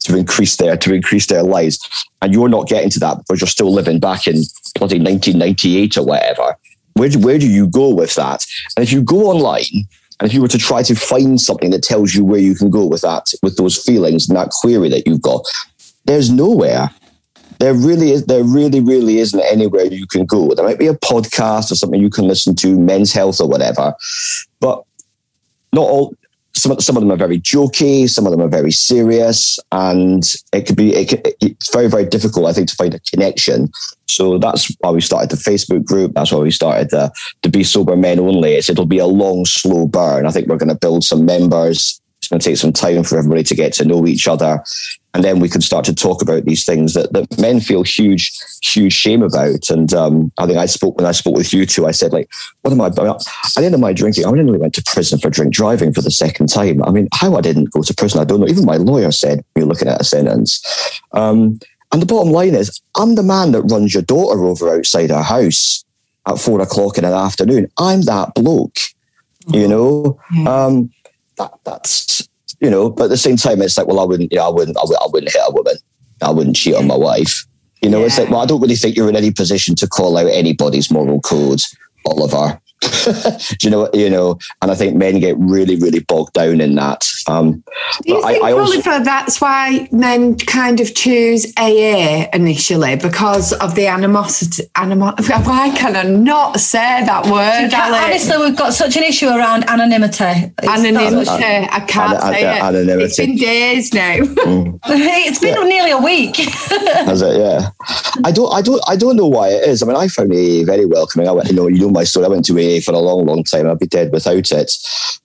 [0.00, 2.06] to increase their to increase their lives.
[2.22, 4.36] And you're not getting to that because you're still living back in
[4.74, 6.56] bloody 1998 or whatever.
[6.94, 8.44] Where do, where do you go with that?
[8.76, 9.86] And if you go online
[10.18, 12.70] and if you were to try to find something that tells you where you can
[12.70, 15.42] go with that, with those feelings and that query that you've got,
[16.04, 16.90] there's nowhere.
[17.58, 18.26] There really is.
[18.26, 20.54] There really, really isn't anywhere you can go.
[20.54, 23.94] There might be a podcast or something you can listen to, Men's Health or whatever,
[24.60, 24.82] but
[25.72, 26.14] not all.
[26.60, 28.08] Some some of them are very jokey.
[28.08, 30.94] Some of them are very serious, and it could be.
[30.94, 33.70] It it's very very difficult, I think, to find a connection.
[34.06, 36.12] So that's why we started the Facebook group.
[36.12, 37.10] That's why we started the
[37.42, 38.54] the Bee Sober Men Only.
[38.54, 40.26] It's it'll be a long, slow burn.
[40.26, 42.00] I think we're going to build some members.
[42.18, 44.62] It's going to take some time for everybody to get to know each other,
[45.14, 48.32] and then we can start to talk about these things that, that men feel huge,
[48.62, 49.68] huge shame about.
[49.68, 51.86] And um, I think I spoke when I spoke with you two.
[51.86, 52.30] I said like,
[52.62, 52.86] what am I?
[52.86, 53.24] I mean, at
[53.56, 56.12] the end of my drinking, I nearly went to prison for drink driving for the
[56.12, 56.82] second time.
[56.84, 58.48] I mean, how I didn't go to prison, I don't know.
[58.48, 60.62] Even my lawyer said you're looking at a sentence.
[61.12, 61.58] Um,
[61.92, 65.24] and the bottom line is, I'm the man that runs your daughter over outside her
[65.24, 65.84] house
[66.26, 67.68] at four o'clock in the afternoon.
[67.78, 68.78] I'm that bloke,
[69.48, 70.20] you know.
[70.46, 70.92] Um,
[71.36, 72.28] that that's
[72.60, 72.90] you know.
[72.90, 74.82] But at the same time, it's like, well, I wouldn't, you know, I wouldn't, I,
[74.84, 75.74] would, I wouldn't hit a woman.
[76.22, 77.46] I wouldn't cheat on my wife.
[77.82, 80.18] You know, it's like, well, I don't really think you're in any position to call
[80.18, 81.74] out anybody's moral codes,
[82.06, 82.60] Oliver.
[83.04, 83.90] Do you know?
[83.92, 87.06] You know, and I think men get really, really bogged down in that.
[87.28, 87.62] Um,
[88.02, 92.96] Do you think, I, I Oliver, also, that's why men kind of choose AA initially
[92.96, 94.64] because of the animosity?
[94.76, 95.14] Animo-
[95.44, 97.74] why can I not say that word?
[97.74, 100.52] Honestly, we've got such an issue around anonymity.
[100.62, 101.28] It's anonymity.
[101.28, 102.62] I can't an, say an, it.
[102.62, 103.04] Anonymity.
[103.04, 104.18] It's been days now.
[104.50, 104.80] Mm.
[104.84, 105.64] it's been yeah.
[105.64, 106.36] nearly a week.
[106.36, 107.36] Has it?
[107.36, 107.70] Yeah.
[108.24, 108.52] I don't.
[108.52, 108.82] I don't.
[108.88, 109.82] I don't know why it is.
[109.82, 111.28] I mean, I found AA very welcoming.
[111.28, 111.48] I went.
[111.48, 112.26] You know, you know my story.
[112.26, 113.68] I went to AA for a long, long time.
[113.68, 114.72] I'd be dead without it.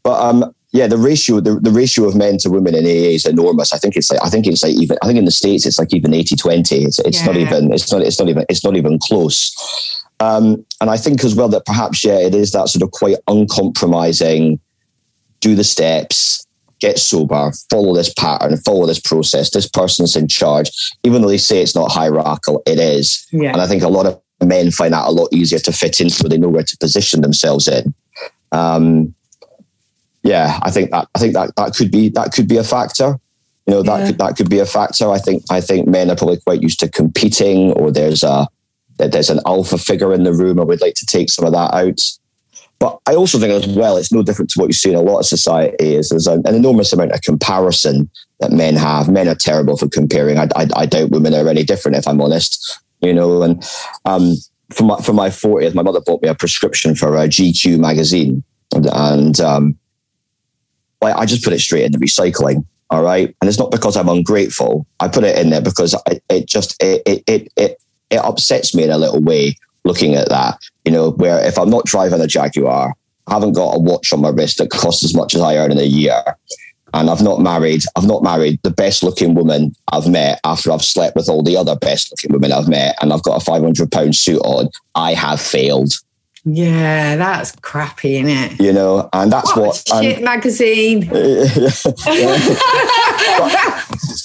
[0.04, 3.26] But um, yeah, the ratio, the, the ratio of men to women in AA is
[3.26, 3.72] enormous.
[3.72, 5.80] I think it's like, I think it's like even, I think in the States, it's
[5.80, 6.84] like even 80, 20.
[6.84, 7.26] It's, it's yeah.
[7.26, 9.54] not even, it's not, it's not even, it's not even close.
[10.20, 13.18] Um, and I think as well that perhaps, yeah, it is that sort of quite
[13.28, 14.60] uncompromising,
[15.40, 16.46] do the steps,
[16.80, 19.52] get sober, follow this pattern, follow this process.
[19.52, 20.70] This person's in charge.
[21.04, 23.26] Even though they say it's not hierarchical, it is.
[23.32, 23.52] Yeah.
[23.52, 26.10] And I think a lot of men find that a lot easier to fit in
[26.10, 27.94] so they know where to position themselves in.
[28.52, 29.14] Um,
[30.24, 33.20] yeah, I think that I think that that could be that could be a factor.
[33.68, 34.08] You know, that yeah.
[34.08, 35.10] could that could be a factor.
[35.12, 38.48] I think I think men are probably quite used to competing, or there's a
[38.98, 40.60] there's an alpha figure in the room.
[40.60, 42.02] I would like to take some of that out.
[42.78, 45.02] But I also think as well, it's no different to what you see in a
[45.02, 45.76] lot of society.
[45.80, 49.08] Is there's an, an enormous amount of comparison that men have.
[49.10, 50.40] Men are terrible for comparing.
[50.40, 53.44] I, I, I doubt women are any different, if I'm honest you know.
[53.44, 53.64] And
[54.06, 54.36] um,
[54.72, 58.44] for my for my 40th, my mother bought me a prescription for a GQ magazine,
[58.74, 59.78] and, and um,
[61.02, 62.66] I just put it straight in the recycling.
[62.90, 64.86] All right, and it's not because I'm ungrateful.
[65.00, 67.78] I put it in there because I, it just it, it it it
[68.10, 70.60] it upsets me in a little way looking at that.
[70.84, 72.94] You know, where if I'm not driving a Jaguar,
[73.28, 75.72] I haven't got a watch on my wrist that costs as much as I earn
[75.72, 76.24] in a year
[76.96, 77.84] and I've not married.
[77.96, 81.58] I've not married the best looking woman I've met after I've slept with all the
[81.58, 84.70] other best looking women I've met, and I've got a five hundred pound suit on.
[84.96, 85.94] I have failed.
[86.48, 88.62] Yeah, that's crappy, isn't it?
[88.62, 91.02] You know, and that's what, what shit magazine.
[91.10, 91.18] but,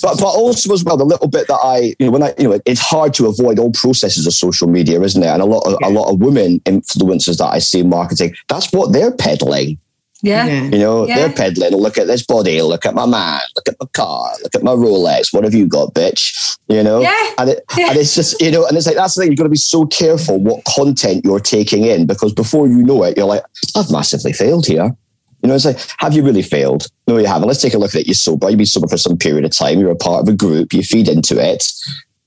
[0.02, 2.50] but, but also as well, the little bit that I, you know, when I, you
[2.50, 5.28] know, it's hard to avoid all processes of social media, isn't it?
[5.28, 5.88] And a lot of yeah.
[5.88, 9.78] a lot of women influencers that I see marketing, that's what they're peddling.
[10.22, 10.46] Yeah.
[10.46, 11.16] You know, yeah.
[11.16, 11.74] they're peddling.
[11.76, 12.61] Look at this body.
[12.62, 13.40] Look at my man.
[13.56, 14.33] Look at my car.
[14.42, 15.33] Look at my Rolex.
[15.33, 16.59] What have you got, bitch?
[16.68, 17.00] You know?
[17.00, 17.30] Yeah.
[17.38, 17.90] And, it, yeah.
[17.90, 19.30] and it's just, you know, and it's like, that's the thing.
[19.30, 23.02] You've got to be so careful what content you're taking in because before you know
[23.04, 23.42] it, you're like,
[23.74, 24.94] I've massively failed here.
[25.42, 26.87] You know, it's like, have you really failed?
[27.06, 27.48] No, you haven't.
[27.48, 28.06] Let's take a look at it.
[28.06, 28.50] You're sober.
[28.50, 29.80] You've been sober for some period of time.
[29.80, 30.74] You're a part of a group.
[30.74, 31.66] You feed into it.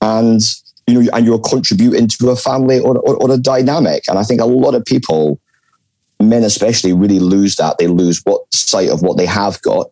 [0.00, 0.40] And,
[0.88, 4.02] you know, and you're contributing to a family or, or, or a dynamic.
[4.08, 5.40] And I think a lot of people,
[6.20, 7.78] men especially really lose that.
[7.78, 9.90] They lose what sight of what they have got,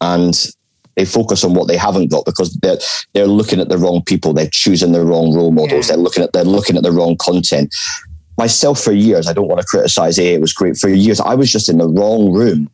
[0.00, 0.34] and
[0.96, 2.78] they focus on what they haven't got because they're
[3.14, 4.32] they're looking at the wrong people.
[4.32, 5.88] They're choosing the wrong role models.
[5.88, 5.96] Yeah.
[5.96, 7.74] They're looking at they're looking at the wrong content.
[8.38, 10.34] Myself, for years, I don't want to criticize A.
[10.34, 11.20] It was great for years.
[11.20, 12.70] I was just in the wrong room.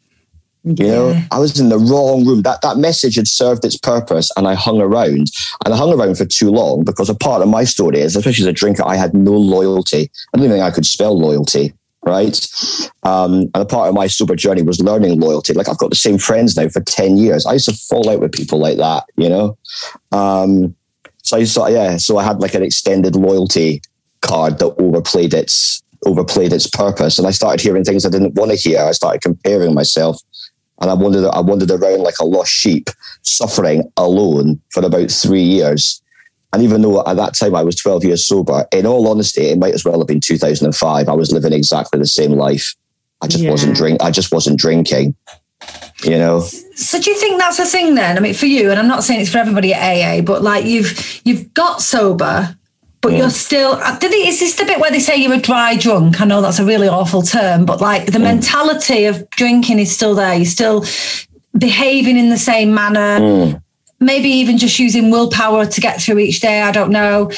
[0.65, 2.43] You know, I was in the wrong room.
[2.43, 5.31] That that message had served its purpose, and I hung around.
[5.65, 8.43] And I hung around for too long because a part of my story is, especially
[8.43, 10.11] as a drinker, I had no loyalty.
[10.35, 12.47] I don't even think I could spell loyalty right?
[13.03, 15.53] Um, and a part of my sober journey was learning loyalty.
[15.53, 17.47] Like I've got the same friends now for 10 years.
[17.47, 19.59] I used to fall out with people like that, you know?
[20.13, 20.75] Um,
[21.23, 23.83] so I saw, yeah, so I had like an extended loyalty
[24.21, 27.19] card that overplayed its overplayed its purpose.
[27.19, 28.81] And I started hearing things I didn't want to hear.
[28.81, 30.21] I started comparing myself.
[30.81, 32.89] And I wandered, I wandered around like a lost sheep,
[33.23, 36.01] suffering alone for about three years.
[36.53, 39.59] And even though at that time I was 12 years sober, in all honesty, it
[39.59, 41.09] might as well have been 2005.
[41.09, 42.75] I was living exactly the same life.
[43.21, 43.51] I just yeah.
[43.51, 44.03] wasn't drink.
[44.03, 45.15] I just wasn't drinking.
[46.05, 46.41] You know.
[46.41, 48.17] So do you think that's a thing then?
[48.17, 50.65] I mean, for you, and I'm not saying it's for everybody at AA, but like
[50.65, 52.57] you've you've got sober,
[53.01, 53.73] but you're still.
[53.73, 56.21] Uh, did they, is this the bit where they say you're a dry drunk?
[56.21, 58.23] I know that's a really awful term, but like the mm.
[58.23, 60.35] mentality of drinking is still there.
[60.35, 60.85] You're still
[61.59, 63.19] behaving in the same manner.
[63.19, 63.63] Mm
[64.01, 66.63] maybe even just using willpower to get through each day.
[66.63, 67.31] I don't know.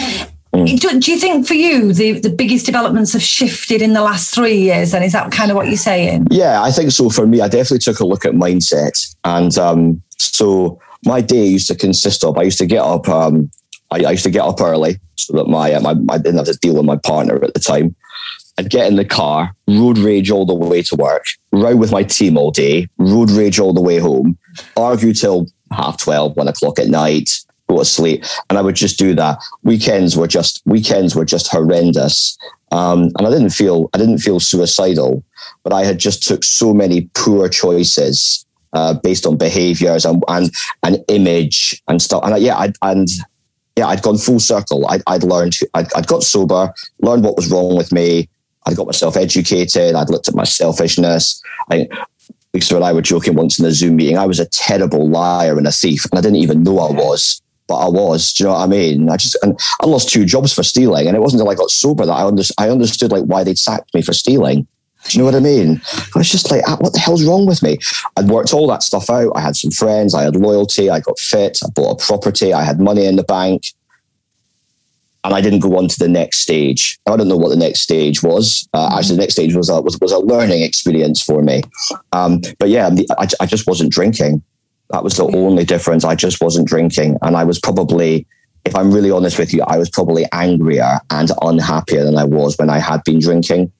[0.52, 0.80] Mm.
[0.80, 4.34] Do, do, you think for you the, the biggest developments have shifted in the last
[4.34, 4.92] three years?
[4.92, 6.26] And is that kind of what you're saying?
[6.30, 7.08] Yeah, I think so.
[7.08, 11.68] For me, I definitely took a look at mindset, and um, so my day used
[11.68, 13.08] to consist of I used to get up.
[13.08, 13.50] Um,
[13.92, 16.58] I, I, used to get up early so that my, my I didn't have to
[16.60, 17.94] deal with my partner at the time.
[18.58, 22.02] I'd get in the car, road rage all the way to work, ride with my
[22.02, 24.36] team all day, road rage all the way home,
[24.76, 27.30] argue till half 12, one o'clock at night,
[27.68, 28.24] go to sleep.
[28.48, 29.38] And I would just do that.
[29.62, 32.36] Weekends were just, weekends were just horrendous.
[32.72, 35.24] Um, and I didn't feel, I didn't feel suicidal,
[35.62, 40.50] but I had just took so many poor choices uh, based on behaviors and, and,
[40.82, 42.22] and image and stuff.
[42.24, 43.08] And I, yeah, I, and
[43.76, 44.86] yeah, I'd gone full circle.
[44.88, 48.28] I'd, I'd learned, I'd, I'd got sober, learned what was wrong with me,
[48.66, 49.94] I got myself educated.
[49.94, 51.42] I'd looked at my selfishness.
[51.70, 51.88] I,
[52.52, 54.18] Lisa and I were joking once in a Zoom meeting.
[54.18, 57.40] I was a terrible liar and a thief, and I didn't even know I was,
[57.68, 58.32] but I was.
[58.32, 59.08] Do you know what I mean?
[59.08, 61.70] I just and I lost two jobs for stealing, and it wasn't until I got
[61.70, 64.66] sober that I, under, I understood like why they'd sacked me for stealing.
[65.08, 65.80] Do you know what I mean?
[66.14, 67.78] I was just like, ah, what the hell's wrong with me?
[68.16, 69.32] I'd worked all that stuff out.
[69.34, 70.14] I had some friends.
[70.14, 70.90] I had loyalty.
[70.90, 71.58] I got fit.
[71.64, 72.52] I bought a property.
[72.52, 73.64] I had money in the bank
[75.24, 76.98] and I didn't go on to the next stage.
[77.06, 78.68] I don't know what the next stage was.
[78.72, 78.98] Uh, mm-hmm.
[78.98, 81.62] Actually, the next stage was a was, was a learning experience for me.
[82.12, 84.42] Um, but yeah, I, I just wasn't drinking.
[84.90, 86.04] That was the only difference.
[86.04, 88.26] I just wasn't drinking, and I was probably,
[88.64, 92.56] if I'm really honest with you, I was probably angrier and unhappier than I was
[92.58, 93.72] when I had been drinking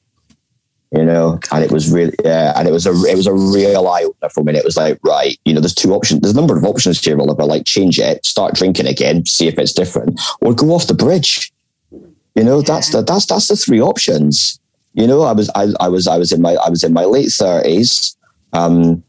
[0.93, 3.87] you know, and it was really, yeah, and it was a, it was a real
[3.87, 4.57] eye opener for me.
[4.57, 7.21] It was like, right, you know, there's two options, there's a number of options here,
[7.21, 10.95] Oliver, like change it, start drinking again, see if it's different, or go off the
[10.95, 11.53] bridge.
[12.35, 14.59] You know, that's the, that's, that's the three options.
[14.95, 17.05] You know, I was, I, I was, I was in my, I was in my
[17.05, 18.17] late thirties.
[18.53, 19.05] Um,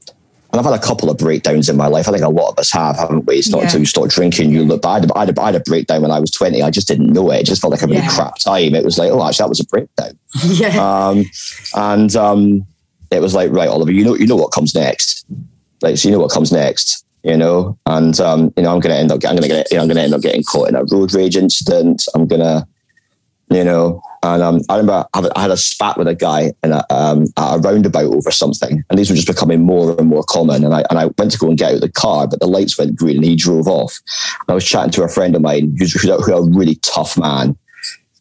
[0.52, 2.10] and I've had a couple of breakdowns in my life.
[2.10, 3.36] I think a lot of us have, haven't we?
[3.36, 3.66] It's not yeah.
[3.66, 5.10] until you start drinking, you look bad.
[5.16, 6.62] I had, I had a breakdown when I was 20.
[6.62, 7.40] I just didn't know it.
[7.40, 8.10] It just felt like a really yeah.
[8.10, 8.76] crap time.
[8.76, 10.18] It was like, oh, actually, that was a breakdown.
[10.46, 10.78] Yeah.
[10.78, 11.26] Um,
[11.76, 12.66] and um,
[13.12, 15.26] it was like, right, Oliver, you know, you know what comes next.
[15.82, 17.78] Like, so you know what comes next, you know?
[17.86, 19.84] And, um, you know, I'm going to end up, I'm going to get, you know,
[19.84, 22.04] I'm going to end up getting caught in a road rage incident.
[22.14, 22.68] I'm going to,
[23.50, 26.86] you know, and um, I remember I had a spat with a guy in a,
[26.92, 30.64] um, at a roundabout over something, and these were just becoming more and more common.
[30.64, 32.48] And I and I went to go and get out of the car, but the
[32.48, 34.00] lights went green, and he drove off.
[34.42, 36.76] And I was chatting to a friend of mine who's, who's, a, who's a really
[36.76, 37.58] tough man,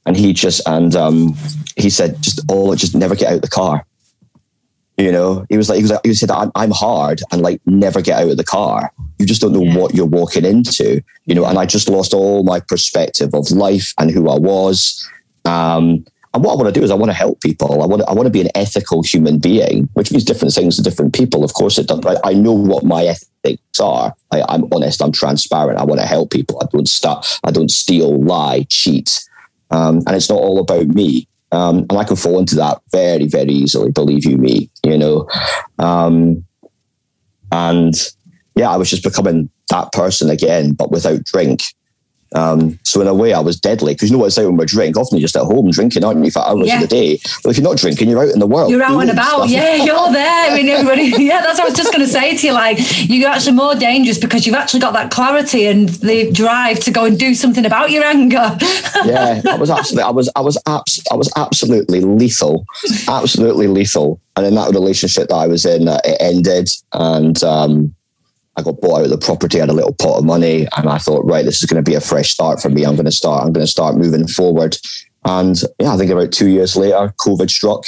[0.07, 1.37] and he just and um,
[1.77, 3.85] he said, just oh, just never get out of the car.
[4.97, 7.63] You know, he was like, he was like, he said, I'm, I'm hard and like
[7.65, 8.93] never get out of the car.
[9.19, 9.77] You just don't know yeah.
[9.77, 11.47] what you're walking into, you know.
[11.47, 15.09] And I just lost all my perspective of life and who I was
[15.45, 17.83] um, and what I want to do is I want to help people.
[17.83, 20.77] I want to, I want to be an ethical human being, which means different things
[20.77, 21.43] to different people.
[21.43, 22.05] Of course, it does.
[22.07, 24.15] I, I know what my ethics are.
[24.31, 25.03] I, I'm honest.
[25.03, 25.81] I'm transparent.
[25.81, 26.61] I want to help people.
[26.63, 27.27] I don't start.
[27.43, 29.27] I don't steal, lie, cheat.
[29.73, 31.27] Um, and it's not all about me.
[31.53, 33.91] Um, and I can fall into that very, very easily.
[33.91, 34.71] Believe you me.
[34.85, 35.29] You know.
[35.81, 36.45] Um,
[37.51, 37.95] and
[38.55, 41.63] yeah, I was just becoming that person again, but without drink.
[42.35, 44.57] Um, so in a way, I was deadly because you know what it's like when
[44.57, 44.97] we're drink.
[44.97, 46.77] Often you're just at home drinking, aren't you, for hours yeah.
[46.77, 47.21] of the day?
[47.43, 48.71] But if you're not drinking, you're out in the world.
[48.71, 49.49] You're out and about.
[49.49, 49.51] Stuff.
[49.51, 50.51] Yeah, you're there.
[50.51, 51.11] I mean, everybody.
[51.31, 52.53] Yeah, that's what I was just going to say to you.
[52.53, 56.91] Like, you're actually more dangerous because you've actually got that clarity and the drive to
[56.91, 58.57] go and do something about your anger.
[59.05, 60.05] yeah, I was absolutely.
[60.05, 60.31] I was.
[60.35, 60.59] I was.
[60.67, 62.65] Abs- I was absolutely lethal.
[63.07, 64.21] Absolutely lethal.
[64.37, 67.43] And in that relationship that I was in, uh, it ended, and.
[67.43, 67.95] Um,
[68.61, 70.99] I got bought out of the property, had a little pot of money, and I
[70.99, 72.85] thought, right, this is going to be a fresh start for me.
[72.85, 73.43] I'm going to start.
[73.43, 74.77] I'm going to start moving forward.
[75.25, 77.85] And yeah, I think about two years later, COVID struck,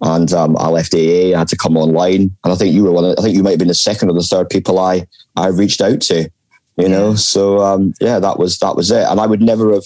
[0.00, 1.34] and um, I left AA.
[1.34, 3.04] I had to come online, and I think you were one.
[3.04, 5.48] Of, I think you might have been the second or the third people I I
[5.48, 6.30] reached out to.
[6.76, 9.06] You know, so um, yeah, that was that was it.
[9.06, 9.84] And I would never have,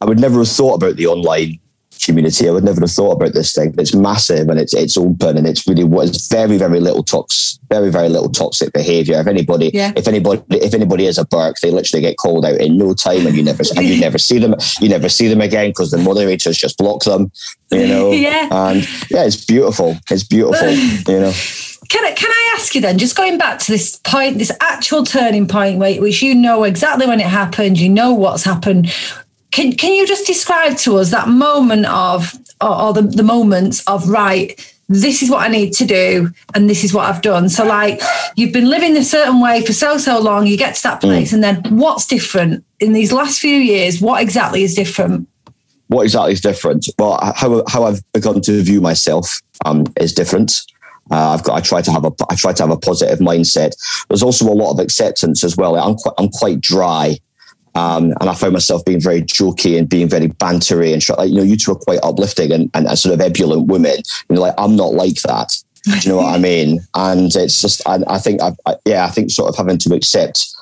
[0.00, 1.60] I would never have thought about the online
[2.02, 2.48] community.
[2.48, 3.74] I would never have thought about this thing.
[3.78, 7.60] It's massive and it's it's open and it's really what is very very little toxic,
[7.68, 9.20] very very little toxic behavior.
[9.20, 9.92] If anybody, yeah.
[9.96, 13.26] if anybody, if anybody is a Burke, they literally get called out in no time,
[13.26, 14.54] and you never and you never see them.
[14.80, 17.32] You never see them again because the moderators just block them.
[17.70, 19.96] You know, yeah, and yeah, it's beautiful.
[20.10, 20.70] It's beautiful.
[21.12, 21.32] you know.
[21.88, 25.04] Can I, can I ask you then, just going back to this point, this actual
[25.04, 28.90] turning point, where which you know exactly when it happened, you know what's happened.
[29.52, 33.82] Can can you just describe to us that moment of or, or the, the moments
[33.86, 37.48] of right, this is what I need to do and this is what I've done.
[37.48, 38.00] So like
[38.34, 41.30] you've been living a certain way for so so long, you get to that place
[41.30, 41.34] mm.
[41.34, 44.00] and then what's different in these last few years?
[44.00, 45.28] What exactly is different?
[45.88, 46.88] What exactly is different?
[46.98, 50.62] Well, how how I've begun to view myself um, is different.
[51.10, 51.56] Uh, I've got.
[51.56, 52.12] I try to have a.
[52.30, 53.72] I try to have a positive mindset.
[54.08, 55.76] There's also a lot of acceptance as well.
[55.76, 56.14] I'm quite.
[56.16, 57.18] I'm quite dry
[57.74, 61.36] um, and I found myself being very jokey and being very bantery and like, you
[61.36, 63.96] know, you two are quite uplifting and, and, and sort of ebullient women.
[64.28, 65.52] And like, I'm not like that.
[65.84, 66.80] Do you know what I mean?
[66.94, 69.94] And it's just, I, I think, I, I, yeah, I think sort of having to
[69.94, 70.52] accept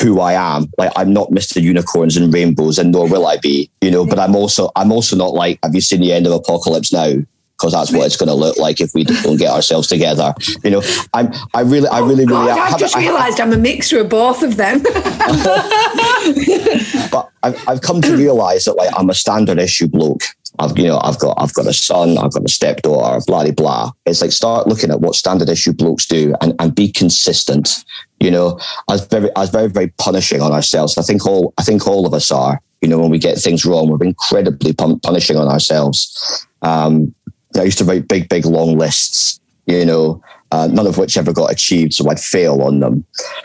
[0.00, 0.70] who I am.
[0.78, 1.62] Like I'm not Mr.
[1.62, 3.70] Unicorns and Rainbows, and nor will I be.
[3.80, 5.58] You know, but I'm also I'm also not like.
[5.62, 7.14] Have you seen the end of Apocalypse Now?
[7.62, 10.34] Because that's what it's going to look like if we don't get ourselves together.
[10.64, 10.82] You know,
[11.14, 12.46] I'm, I really, I really, oh, really.
[12.46, 14.82] God, I've just realised I'm a mixture of both of them.
[17.12, 20.22] but I've, I've come to realise that like I'm a standard issue bloke.
[20.58, 23.52] I've you know I've got I've got a son, I've got a stepdaughter, blah blah
[23.52, 23.92] blah.
[24.06, 27.84] It's like start looking at what standard issue blokes do and, and be consistent.
[28.18, 30.98] You know, I was very I was very very punishing on ourselves.
[30.98, 32.60] I think all I think all of us are.
[32.82, 36.48] You know, when we get things wrong, we're incredibly punishing on ourselves.
[36.62, 37.14] Um,
[37.56, 41.32] I used to write big, big, long lists, you know, uh, none of which ever
[41.32, 41.94] got achieved.
[41.94, 43.04] So I'd fail on them.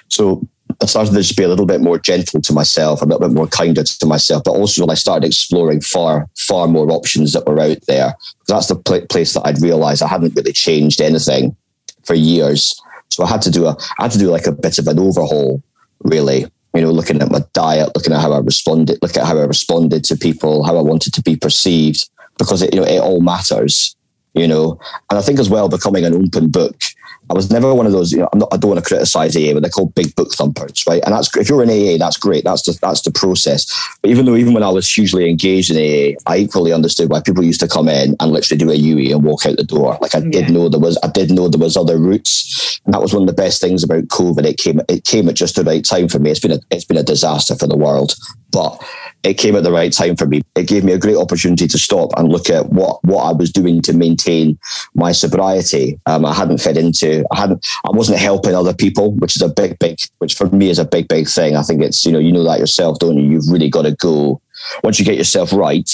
[0.10, 0.48] So
[0.82, 3.36] I started to just be a little bit more gentle to myself, a little bit
[3.36, 4.44] more kinder to myself.
[4.44, 8.16] But also, when I started exploring far, far more options that were out there,
[8.48, 11.56] that's the pl- place that I'd realized I hadn't really changed anything
[12.04, 12.80] for years.
[13.10, 15.00] So I had to do a, I had to do like a bit of an
[15.00, 15.64] overhaul,
[16.04, 16.46] really.
[16.76, 19.46] You know, looking at my diet, looking at how I responded, look at how I
[19.46, 23.20] responded to people, how I wanted to be perceived, because it, you know, it all
[23.20, 23.96] matters.
[24.38, 26.82] You know, and I think as well, becoming an open book
[27.30, 28.12] I was never one of those.
[28.12, 30.86] You know, not, i don't want to criticize AA, but they're called big book thumpers,
[30.88, 31.04] right?
[31.06, 32.46] And that's if you're in AA, that's great.
[32.46, 33.66] That's the that's the process.
[34.02, 37.22] But even though even when I was hugely engaged in AA, I equally understood why
[37.22, 39.98] people used to come in and literally do a UE and walk out the door.
[40.02, 40.30] Like I yeah.
[40.30, 43.24] did know there was, I did know there was other routes, and that was one
[43.24, 44.46] of the best things about COVID.
[44.46, 46.32] It came, it came at just the right time for me.
[46.32, 48.16] It's been a, it's been a disaster for the world,
[48.52, 48.82] but
[49.28, 50.42] it came at the right time for me.
[50.56, 53.52] It gave me a great opportunity to stop and look at what what I was
[53.52, 54.58] doing to maintain
[54.94, 56.00] my sobriety.
[56.06, 59.50] Um, I hadn't fed into, I hadn't, I wasn't helping other people, which is a
[59.50, 61.58] big, big, which for me is a big, big thing.
[61.58, 63.30] I think it's you know you know that yourself, don't you?
[63.30, 64.42] You've really got to go
[64.84, 65.90] once you get yourself right.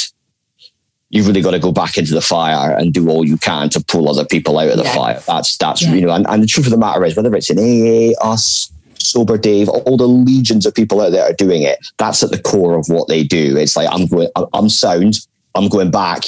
[1.09, 3.83] You've really got to go back into the fire and do all you can to
[3.83, 4.95] pull other people out of the yeah.
[4.95, 5.19] fire.
[5.25, 5.93] That's that's yeah.
[5.93, 8.71] you know, and, and the truth of the matter is, whether it's in AA, us,
[9.03, 11.79] Sober Dave, all the legions of people out there are doing it.
[11.97, 13.57] That's at the core of what they do.
[13.57, 15.15] It's like I'm going, I'm sound,
[15.55, 16.23] I'm going back.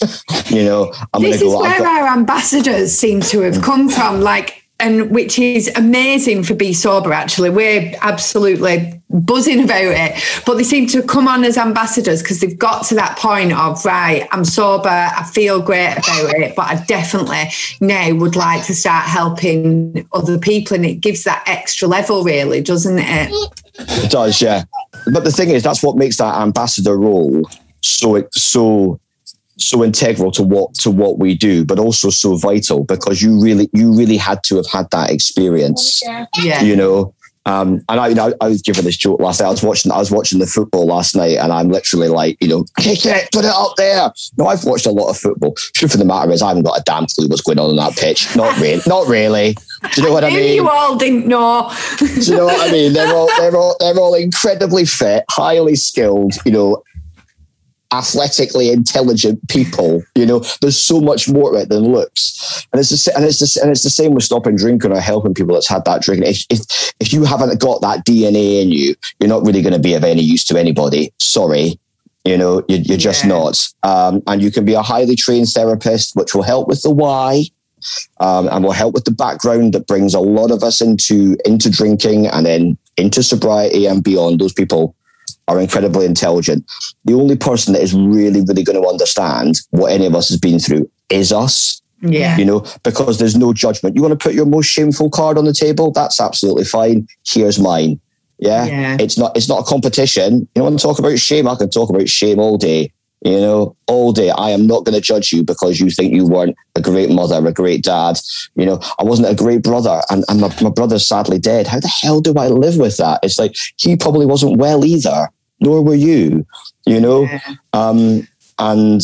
[0.46, 4.20] you know, I'm this go, is where got- our ambassadors seem to have come from.
[4.20, 7.50] Like and which is amazing for Bee Sober, actually.
[7.50, 10.42] We're absolutely buzzing about it.
[10.44, 13.84] But they seem to come on as ambassadors because they've got to that point of,
[13.84, 17.44] right, I'm sober, I feel great about it, but I definitely
[17.80, 20.74] now would like to start helping other people.
[20.74, 23.52] And it gives that extra level, really, doesn't it?
[23.78, 24.64] It does, yeah.
[25.12, 27.42] But the thing is, that's what makes that ambassador role
[27.84, 28.98] so so
[29.58, 33.68] so integral to what to what we do, but also so vital because you really
[33.72, 36.02] you really had to have had that experience.
[36.04, 36.62] Yeah.
[36.62, 37.14] You know.
[37.46, 39.48] Um, and I, you know, I was given this joke last night.
[39.48, 42.48] I was watching, I was watching the football last night, and I'm literally like, you
[42.48, 44.10] know, kick it, put it up there.
[44.38, 45.54] No, I've watched a lot of football.
[45.74, 47.76] Truth of the matter is, I haven't got a damn clue what's going on on
[47.76, 48.34] that pitch.
[48.34, 49.56] Not really, not really.
[49.92, 50.54] Do you know what I, I mean?
[50.54, 51.70] You all didn't know.
[51.98, 52.94] Do you know what I mean?
[52.94, 56.32] They're all, they're all, they're all incredibly fit, highly skilled.
[56.46, 56.82] You know,
[57.94, 60.02] athletically intelligent people.
[60.14, 62.66] You know, there's so much more to it than looks.
[62.72, 65.32] And it's the, and it's the, and it's the same with stopping drinking or helping
[65.32, 66.28] people that's had that drinking.
[66.28, 69.78] If, if, if you haven't got that DNA in you, you're not really going to
[69.78, 71.12] be of any use to anybody.
[71.20, 71.78] Sorry.
[72.24, 73.30] You know, you're, you're just yeah.
[73.30, 73.58] not.
[73.82, 77.44] Um, and you can be a highly trained therapist, which will help with the why.
[78.18, 81.68] Um, and will help with the background that brings a lot of us into into
[81.68, 84.40] drinking and then into sobriety and beyond.
[84.40, 84.96] Those people
[85.48, 86.64] are incredibly intelligent.
[87.04, 90.38] The only person that is really, really going to understand what any of us has
[90.38, 91.82] been through is us.
[92.00, 92.36] Yeah.
[92.36, 93.96] You know, because there's no judgment.
[93.96, 95.90] You want to put your most shameful card on the table?
[95.90, 97.06] That's absolutely fine.
[97.26, 98.00] Here's mine.
[98.38, 98.66] Yeah?
[98.66, 98.96] yeah.
[99.00, 100.46] It's not it's not a competition.
[100.54, 101.48] You want to talk about shame?
[101.48, 102.92] I can talk about shame all day
[103.24, 104.30] you know, all day.
[104.30, 107.44] I am not going to judge you because you think you weren't a great mother,
[107.46, 108.18] a great dad.
[108.54, 111.66] You know, I wasn't a great brother and, and my, my brother's sadly dead.
[111.66, 113.20] How the hell do I live with that?
[113.22, 116.46] It's like he probably wasn't well either, nor were you,
[116.86, 117.22] you know?
[117.22, 117.40] Yeah.
[117.72, 119.00] Um, and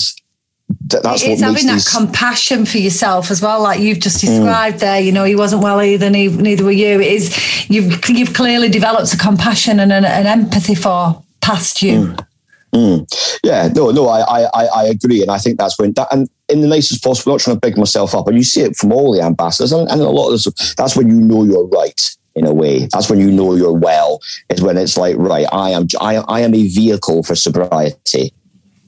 [0.90, 1.88] th- that's it's having that these...
[1.88, 4.28] compassion for yourself as well, like you've just mm.
[4.28, 4.80] described mm.
[4.80, 5.00] there.
[5.00, 7.00] You know, he wasn't well either, neither were you.
[7.00, 12.08] It is you've you've clearly developed a compassion and an, an empathy for past you.
[12.08, 12.26] Mm.
[12.72, 13.40] Mm.
[13.42, 16.60] Yeah, no, no, I, I, I agree, and I think that's when that, and in
[16.60, 19.12] the nicest possible, not trying to big myself up, and you see it from all
[19.12, 22.00] the ambassadors, and, and a lot of this, that's when you know you're right
[22.36, 22.86] in a way.
[22.92, 24.20] That's when you know you're well.
[24.48, 28.32] Is when it's like, right, I am, I, I am a vehicle for sobriety.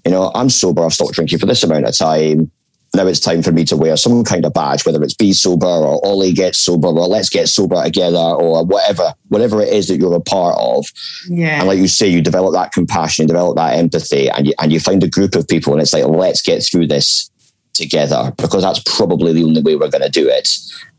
[0.04, 0.84] You know, I'm sober.
[0.84, 2.50] I've stopped drinking for this amount of time
[2.94, 5.66] now it's time for me to wear some kind of badge, whether it's Bee Sober
[5.66, 9.96] or Ollie gets sober or let's get sober together or whatever, whatever it is that
[9.96, 10.84] you're a part of.
[11.28, 11.58] Yeah.
[11.58, 14.72] And like you say, you develop that compassion, you develop that empathy, and you and
[14.72, 17.30] you find a group of people, and it's like, let's get through this
[17.72, 20.48] together because that's probably the only way we're going to do it.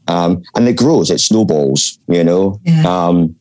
[0.07, 2.59] Um, and it grows, it snowballs, you know.
[2.63, 2.83] Yeah.
[2.85, 3.35] Um,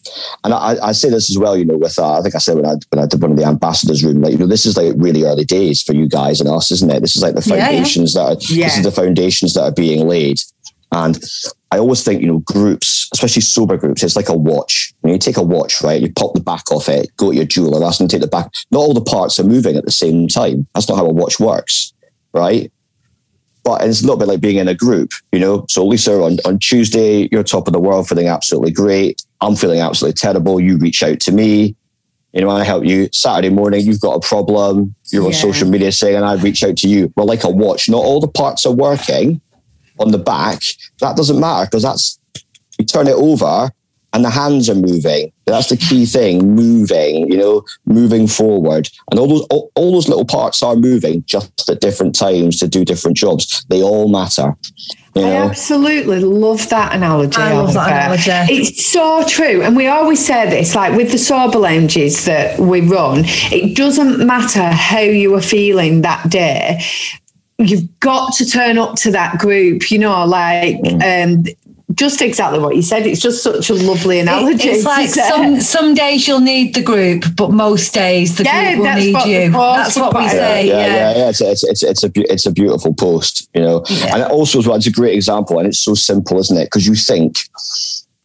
[0.44, 2.54] and I, I, say this as well, you know, with uh, I think I said
[2.54, 4.76] when I when I did one of the ambassadors room, like you know, this is
[4.76, 7.00] like really early days for you guys and us, isn't it?
[7.00, 8.28] This is like the foundations yeah, yeah.
[8.28, 10.38] that are, this is the foundations that are being laid.
[10.92, 11.18] And
[11.70, 14.92] I always think, you know, groups, especially sober groups, it's like a watch.
[15.00, 17.46] When you take a watch, right, you pop the back off it, go to your
[17.46, 18.50] jeweler, ask them to take the back.
[18.70, 20.66] Not all the parts are moving at the same time.
[20.74, 21.94] That's not how a watch works,
[22.34, 22.70] right?
[23.64, 25.66] But it's a little bit like being in a group, you know.
[25.68, 29.22] So Lisa, on, on Tuesday, you're top of the world, feeling absolutely great.
[29.40, 30.60] I'm feeling absolutely terrible.
[30.60, 31.76] You reach out to me.
[32.32, 33.08] You know, I help you.
[33.12, 34.94] Saturday morning, you've got a problem.
[35.10, 37.12] You're on social media saying, and I reach out to you.
[37.14, 39.40] Well, like a watch, not all the parts are working
[39.98, 40.60] on the back.
[41.00, 42.18] That doesn't matter because that's
[42.78, 43.70] you turn it over
[44.12, 45.32] and the hands are moving.
[45.52, 48.88] That's the key thing, moving, you know, moving forward.
[49.10, 52.68] And all those all, all those little parts are moving just at different times to
[52.68, 53.64] do different jobs.
[53.68, 54.56] They all matter.
[55.14, 57.36] You I absolutely love that analogy.
[57.36, 58.22] I love that Oliver.
[58.30, 58.54] analogy.
[58.54, 59.62] It's so true.
[59.62, 64.26] And we always say this, like with the sober lounges that we run, it doesn't
[64.26, 66.82] matter how you are feeling that day.
[67.58, 71.44] You've got to turn up to that group, you know, like um,
[71.94, 73.06] just exactly what you said.
[73.06, 74.68] It's just such a lovely analogy.
[74.68, 78.86] It's like some some days you'll need the group, but most days the Yeah, group
[78.86, 79.50] will need you.
[79.52, 80.66] post That's what we was say.
[80.68, 81.28] yeah, Yeah, yeah, yeah.
[81.30, 84.14] It's, it's, it's, it's a it's a beautiful post, you know, Yeah.
[84.14, 86.64] and also as well, it's a great example, and it's so simple, isn't it?
[86.66, 87.38] Because you think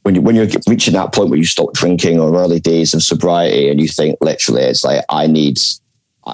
[0.03, 3.03] when you when you're reaching that point where you stop drinking or early days of
[3.03, 5.59] sobriety, and you think literally, it's like I need.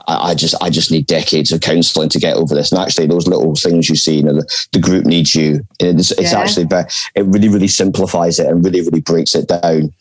[0.07, 2.71] I, I just, I just need decades of counselling to get over this.
[2.71, 5.65] And actually, those little things you see, you know, the, the group needs you.
[5.79, 6.39] It's, it's Yeah.
[6.39, 6.85] actually very,
[7.15, 9.93] it really, really simplifies it and really, really breaks it down.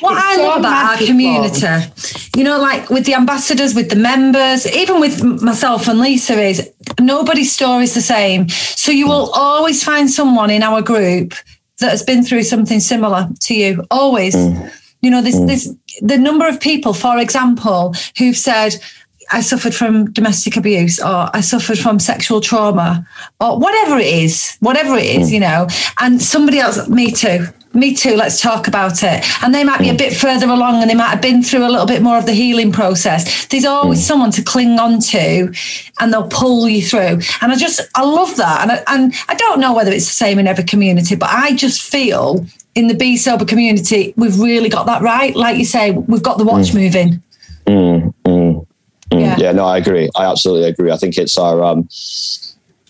[0.00, 1.06] What It's I so love about our magical.
[1.06, 1.92] community,
[2.36, 6.70] you know, like with the ambassadors, with the members, even with myself and Lisa, is
[7.00, 8.50] nobody's story is the same.
[8.50, 11.32] So you will always find someone in our group
[11.80, 13.82] that has been through something similar to you.
[13.90, 14.34] Always.
[14.34, 14.70] Mm.
[15.00, 15.46] You know, this, mm.
[15.48, 18.76] this, the number of people, for example, who've said,
[19.32, 23.06] I suffered from domestic abuse or I suffered from sexual trauma
[23.40, 25.34] or whatever it is, whatever it is, hmm.
[25.34, 25.68] you know,
[26.00, 29.24] and somebody else, me too, me too, let's talk about it.
[29.42, 29.96] And they might be a hmm.
[29.96, 32.32] bit further along and they might have been through a little bit more of the
[32.32, 33.46] healing process.
[33.46, 34.04] There's always hmm.
[34.04, 35.52] someone to cling on to
[36.00, 37.20] and they'll pull you through.
[37.40, 38.62] And I just, I love that.
[38.62, 41.54] And I, and I don't know whether it's the same in every community, but I
[41.54, 45.34] just feel in the Bee Sober community, we've really got that right.
[45.36, 47.22] Like you say, we've got the watch moving.
[49.20, 49.36] Yeah.
[49.38, 50.08] Yeah, no, I agree.
[50.16, 50.90] I absolutely agree.
[50.90, 51.88] I think it's our, um,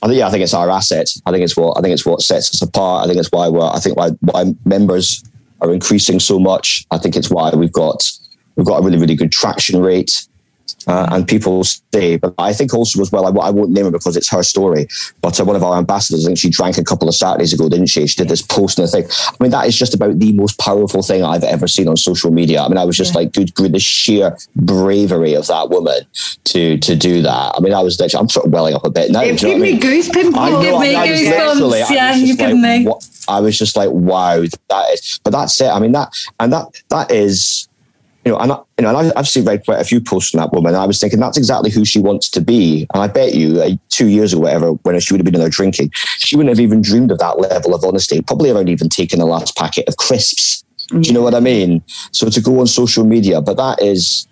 [0.03, 1.09] I think, yeah, I think it's our asset.
[1.27, 3.05] I think it's what, I think it's what sets us apart.
[3.05, 5.23] I think it's why we're, I think why, why members
[5.61, 6.85] are increasing so much.
[6.91, 8.03] I think it's why we've got,
[8.57, 10.27] we've got a really, really good traction rate.
[10.87, 13.27] Uh, and people stay, but I think also as well.
[13.27, 14.89] I, I won't name her because it's her story.
[15.21, 17.69] But uh, one of our ambassadors, I think she drank a couple of Saturdays ago,
[17.69, 18.07] didn't she?
[18.07, 19.05] She did this post and a thing.
[19.29, 22.31] I mean, that is just about the most powerful thing I've ever seen on social
[22.31, 22.63] media.
[22.63, 23.21] I mean, I was just Yeah.
[23.21, 26.01] like, good, good, the sheer bravery of that woman
[26.45, 27.55] to to do that.
[27.57, 29.23] I mean, I was literally, I'm sort of welling up a bit now.
[29.23, 29.81] It you know what I me mean?
[29.81, 30.37] goosebumps.
[30.37, 31.91] I know, Give me I goosebumps.
[31.91, 32.85] Yeah, you've like, me.
[32.87, 35.21] what- I was just like, wow, that is.
[35.23, 35.69] But that's it.
[35.69, 37.69] I mean, that and that that is,
[38.25, 40.31] you know, and I, you know, and I, I've seen read quite a few posts
[40.31, 40.75] from that woman.
[40.75, 42.87] And I was thinking that's exactly who she wants to be.
[42.95, 45.51] And I bet you, two years or whatever, when she would have been in there
[45.51, 48.23] drinking, she wouldn't have even dreamed of that level of honesty.
[48.23, 50.63] Probably haven't even taken the last packet of crisps.
[50.89, 51.45] Do you know what I mm.
[51.45, 51.83] mean?
[52.13, 54.27] So to go on social media, but that is.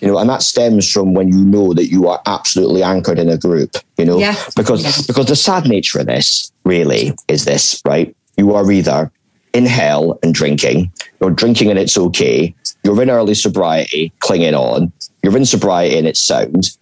[0.00, 3.28] You know, and that stems from when you know that you are absolutely anchored in
[3.28, 3.74] a group.
[3.96, 4.36] You know, Yeah.
[4.54, 8.14] because because the sad nature of this really is this, right?
[8.36, 9.10] You are either
[9.52, 14.92] in hell and drinking, you're drinking and it's okay, you're in early sobriety, clinging on,
[15.22, 16.76] you're in sobriety and it's sound,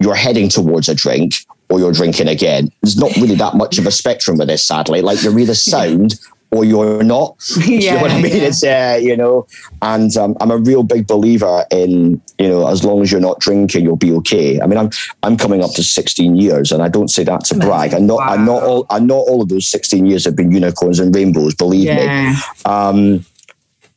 [0.00, 1.34] you're heading towards a drink,
[1.68, 2.70] or you're drinking again.
[2.82, 5.00] There's not really that much of a spectrum with this, sadly.
[5.00, 6.20] Like you're either sound
[6.52, 7.38] or you're not.
[7.54, 8.36] Do you know what I Yeah, mean?
[8.36, 8.42] yeah.
[8.42, 9.46] It's uh, you know,
[9.80, 13.40] and um, I'm a real big believer in you know, as long as you're not
[13.40, 14.60] drinking, you'll be okay.
[14.60, 14.90] I mean, I'm
[15.22, 17.92] I'm coming up to 16 years, and I don't say that to brag.
[17.92, 21.00] And not and not all and not all of those 16 years have been unicorns
[21.00, 21.54] and rainbows.
[21.54, 22.04] Believe me.
[22.04, 22.36] Yeah.
[22.64, 23.24] Um,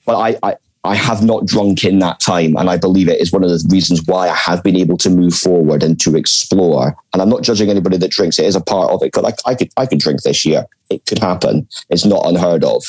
[0.06, 2.56] but I, I, I have not drunk in that time.
[2.58, 5.10] And I believe it is one of the reasons why I have been able to
[5.10, 6.96] move forward and to explore.
[7.14, 8.40] And I'm not judging anybody that drinks.
[8.40, 9.12] It is a part of it.
[9.12, 10.66] Because I, I, could, I could drink this year.
[10.90, 11.68] It could happen.
[11.90, 12.84] It's not unheard of.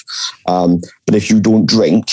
[0.46, 2.10] Um, but if you don't drink,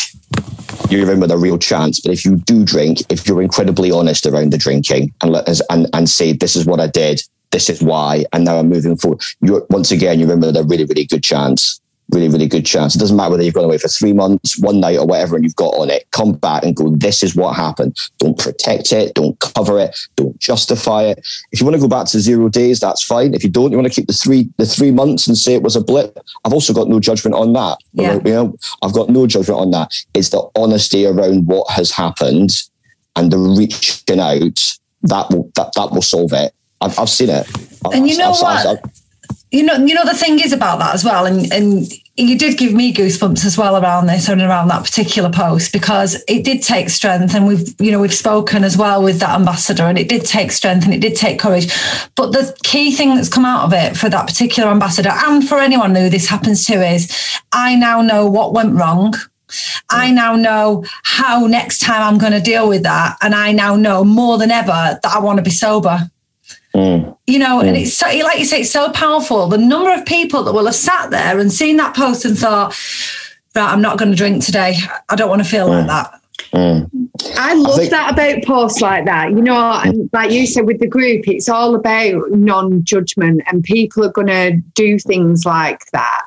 [0.90, 2.00] you're in with a real chance.
[2.00, 5.62] But if you do drink, if you're incredibly honest around the drinking and let us,
[5.70, 7.22] and, and say, this is what I did,
[7.52, 10.64] this is why, and now I'm moving forward, you're once again, you're in with a
[10.64, 11.80] really, really good chance
[12.12, 12.96] really, really good chance.
[12.96, 15.44] It doesn't matter whether you've gone away for three months, one night, or whatever, and
[15.44, 16.06] you've got on it.
[16.12, 17.98] Come back and go, this is what happened.
[18.20, 19.14] Don't protect it.
[19.16, 19.98] Don't cover it.
[20.16, 21.26] Don't justify it.
[21.52, 23.34] If you want to go back to zero days, that's fine.
[23.34, 25.64] If you don't, you want to keep the three the three months and say it
[25.64, 26.18] was a blip.
[26.46, 27.78] I've also got no judgment on that.
[27.94, 28.16] Yeah.
[28.26, 29.92] You know, I've got no judgment on that.
[30.14, 32.52] It's the honesty around what has happened
[33.16, 34.60] and the reaching out
[35.04, 36.54] that will that, that will solve it.
[36.82, 37.48] I've, I've seen it.
[37.94, 39.03] And you I've- know I've- what?
[39.54, 41.88] You know, you know the thing is about that as well, and and
[42.18, 46.24] you did give me goosebumps as well around this and around that particular post because
[46.28, 49.84] it did take strength, and we've you know we've spoken as well with that ambassador,
[49.84, 51.72] and it did take strength and it did take courage.
[52.16, 55.60] But the key thing that's come out of it for that particular ambassador and for
[55.60, 57.16] anyone who this happens to is,
[57.52, 59.14] I now know what went wrong.
[59.92, 63.18] I now know how next time I'm going to deal with that.
[63.22, 66.10] And I now know more than ever that I want to be sober.
[66.76, 67.16] Mm.
[67.28, 67.82] You know, and mm.
[67.82, 69.48] it's so, like you say, it's so powerful.
[69.48, 72.76] The number of people that will have sat there and seen that post and thought,
[73.56, 74.76] right, I'm not going to drink today.
[75.10, 75.88] I don't want to feel like mm.
[75.88, 76.20] that.
[76.52, 76.90] Mm.
[77.38, 79.32] I love I think- that about posts like that.
[79.32, 84.04] You know, and like you said with the group, it's all about non-judgment, and people
[84.04, 86.26] are going to do things like that.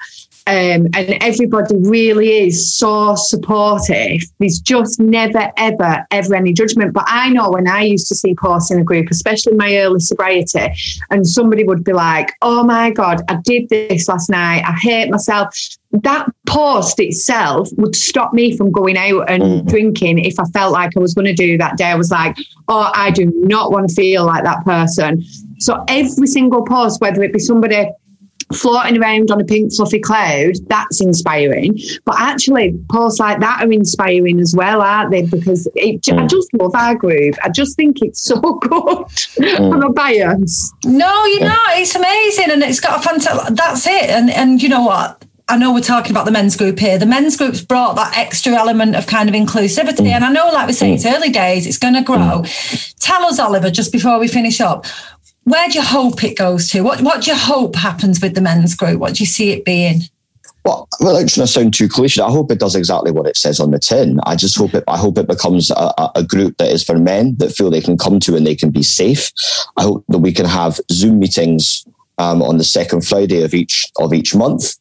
[0.49, 4.21] Um, and everybody really is so supportive.
[4.39, 6.93] There's just never, ever, ever any judgment.
[6.93, 9.77] But I know when I used to see posts in a group, especially in my
[9.79, 10.69] early sobriety,
[11.11, 14.63] and somebody would be like, "Oh my god, I did this last night.
[14.65, 15.53] I hate myself."
[15.91, 20.93] That post itself would stop me from going out and drinking if I felt like
[20.97, 21.87] I was going to do that day.
[21.87, 22.37] I was like,
[22.69, 25.25] "Oh, I do not want to feel like that person."
[25.59, 27.89] So every single post, whether it be somebody
[28.55, 31.79] floating around on a pink fluffy cloud, that's inspiring.
[32.05, 35.23] But actually, posts like that are inspiring as well, aren't they?
[35.27, 36.31] Because it, I mm.
[36.31, 37.35] just love our group.
[37.43, 38.71] I just think it's so good.
[38.71, 39.75] Mm.
[39.75, 40.73] I'm a bias.
[40.85, 41.61] No, you're not.
[41.71, 43.57] It's amazing, and it's got a fantastic.
[43.57, 44.11] That's it.
[44.11, 45.25] And and you know what?
[45.49, 46.99] I know we're talking about the men's group here.
[46.99, 50.11] The men's group's brought that extra element of kind of inclusivity, mm.
[50.11, 51.67] and I know, like we say, it's early days.
[51.67, 52.45] It's going to grow.
[52.99, 54.87] Tell us, Oliver, just before we finish up,
[55.47, 56.83] where do you hope it goes to?
[56.83, 58.99] What What do you hope happens with the men's group?
[58.99, 60.01] What do you see it being?
[60.65, 63.61] Well, without trying to sound too cliche, I hope it does exactly what it says
[63.61, 64.19] on the tin.
[64.25, 64.83] I just hope it.
[64.89, 67.97] I hope it becomes a, a- group that is for men that feel they can
[67.97, 69.31] come to and they can be safe.
[69.77, 71.87] I hope that we can have Zoom meetings
[72.19, 74.75] um, on the second Friday of each of each month,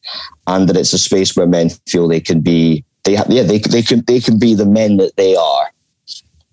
[0.48, 2.84] and that it's a space where men feel they can be.
[3.04, 5.70] They have, yeah, they they can they can be the men that they are.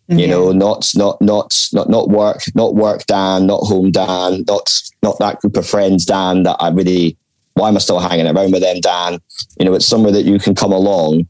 [0.10, 0.58] You know, mm-hmm.
[0.58, 4.70] not not not not not work, not work Dan, not home Dan, not
[5.02, 7.18] not that group of friends Dan that I really
[7.54, 9.20] why am I still hanging around with them, Dan?
[9.60, 11.28] You know, it's somewhere that you can come along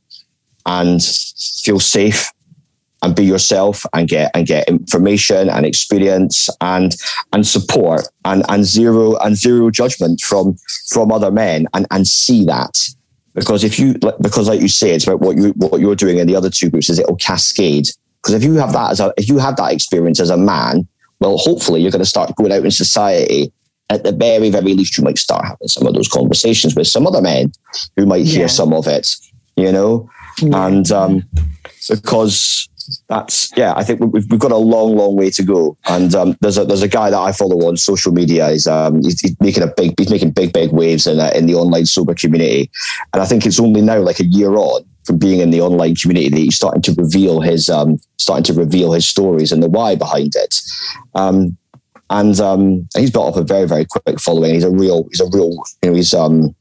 [0.66, 1.04] and
[1.64, 2.32] feel safe
[3.04, 6.96] and be yourself and get and get information and experience and
[7.34, 10.56] and support and and zero and zero judgment from
[10.90, 12.76] from other men and and see that.
[13.36, 16.28] Because if you because like you say it's about what you what you're doing in
[16.28, 16.90] the other two groups.
[16.90, 17.90] Is it'll cascade
[18.24, 20.88] because if you have that as a if you have that experience as a man
[21.20, 23.52] well hopefully you're going to start going out in society
[23.90, 27.06] at the very very least you might start having some of those conversations with some
[27.06, 27.52] other men
[27.98, 28.48] who might hear Yeah.
[28.48, 29.08] some of it
[29.58, 30.10] you know
[30.42, 31.24] and um
[31.90, 32.70] because
[33.08, 33.74] that's yeah.
[33.78, 35.78] I think we've we've got a long, long way to go.
[35.86, 38.50] And um, there's a there's a guy that I follow on social media.
[38.52, 41.46] He's um he's, he's making a big he's making big big waves in uh, in
[41.46, 42.70] the online sober community.
[43.14, 45.96] And I think it's only now like a year on from being in the online
[45.96, 49.70] community that he's starting to reveal his um starting to reveal his stories and the
[49.70, 50.62] why behind it.
[51.16, 51.58] Um,
[52.10, 54.54] and um, he's built up a very very quick following.
[54.54, 55.52] He's a real he's a real
[55.82, 56.56] you know he's um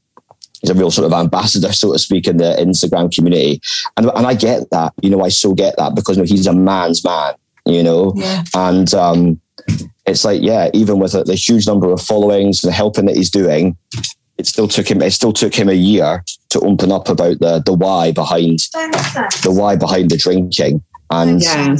[0.61, 3.61] he's a real sort of ambassador, so to speak, in the Instagram community.
[3.97, 6.47] And, and I get that, you know, I so get that because you know, he's
[6.47, 7.33] a man's man,
[7.65, 8.43] you know, Yeah.
[8.55, 9.41] and um,
[10.07, 13.29] it's like, yeah, even with the huge number of followings and the helping that he's
[13.29, 13.75] doing,
[14.37, 17.59] it still took him, it still took him a year to open up about the,
[17.65, 20.83] the why behind the why behind the drinking.
[21.09, 21.75] And Yeah.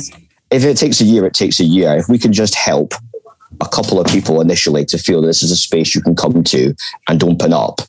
[0.52, 1.96] if it takes a year, it takes a year.
[1.96, 2.94] If we can just help
[3.62, 6.76] a couple of people initially to feel this is a space you can come to
[7.08, 7.82] and open up,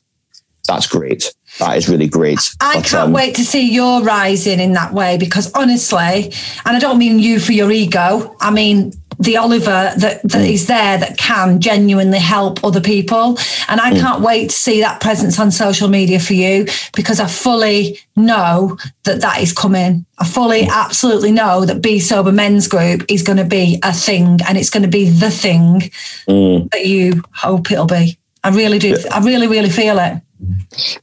[0.67, 1.31] that's great.
[1.59, 2.39] That is really great.
[2.59, 6.33] I But, can't um, wait to see your rising in that way because honestly,
[6.65, 10.53] and I don't mean you for your ego, I mean the Oliver that, that hmm.
[10.53, 13.37] is there that can genuinely help other people.
[13.67, 13.99] And I hmm.
[13.99, 18.77] can't wait to see that presence on social media for you because I fully know
[19.03, 20.05] that that is coming.
[20.17, 20.71] I fully, hmm.
[20.71, 24.69] absolutely know that Bee Sober Men's Group is going to be a thing and it's
[24.69, 25.91] going to be the thing
[26.27, 28.17] that you hope it'll be.
[28.43, 28.95] I really do.
[29.11, 30.21] I really, really feel it.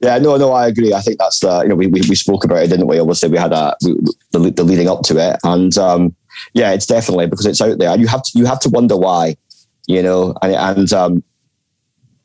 [0.01, 0.93] Yeah, no, no, I agree.
[0.93, 2.99] I think that's the you know we we, we spoke about it, didn't we?
[2.99, 3.95] Obviously, we had a we,
[4.31, 6.15] the, the leading up to it, and um,
[6.55, 8.97] yeah, it's definitely because it's out there, and you have to you have to wonder
[8.97, 9.37] why,
[9.87, 11.25] you know, and and um,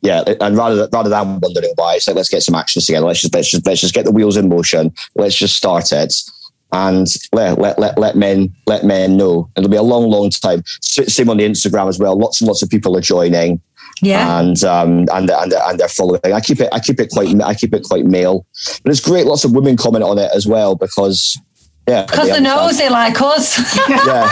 [0.02, 3.06] yeah, and rather than, rather than wondering why, it's like let's get some actions together.
[3.06, 4.94] Let's just let's just let's just get the wheels in motion.
[5.16, 6.14] Let's just start it.
[6.74, 9.50] And let, let, let, let men let men know.
[9.56, 10.64] It'll be a long, long time.
[10.82, 12.18] Same on the Instagram as well.
[12.20, 13.62] Lots and lots of people are joining
[14.02, 14.38] Yeah.
[14.42, 16.20] and um, and and and they're following.
[16.26, 18.46] I keep it I keep it quite I keep it quite male,
[18.84, 19.26] but it's great.
[19.26, 21.40] Lots of women comment on it as well because
[21.88, 22.90] yeah, Because they they're understand.
[22.90, 23.78] nosy like us.
[23.88, 24.30] Yeah,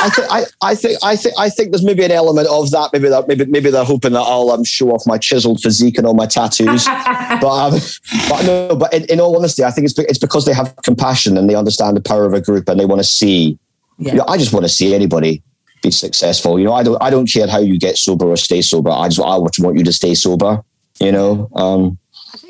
[0.00, 2.90] I think I, I think I think I think there's maybe an element of that.
[2.92, 6.06] Maybe that maybe maybe they're hoping that I'll um, show off my chiseled physique and
[6.06, 6.84] all my tattoos.
[7.40, 7.80] but um,
[8.28, 11.36] but no, but in, in all honesty, I think it's it's because they have compassion
[11.38, 13.58] and they understand the power of a group and they want to see.
[13.98, 14.12] Yeah.
[14.12, 15.42] You know, I just want to see anybody
[15.82, 16.58] be successful.
[16.58, 18.90] You know, I don't I don't care how you get sober or stay sober.
[18.90, 20.62] I just I want you to stay sober.
[21.00, 21.98] You know, um,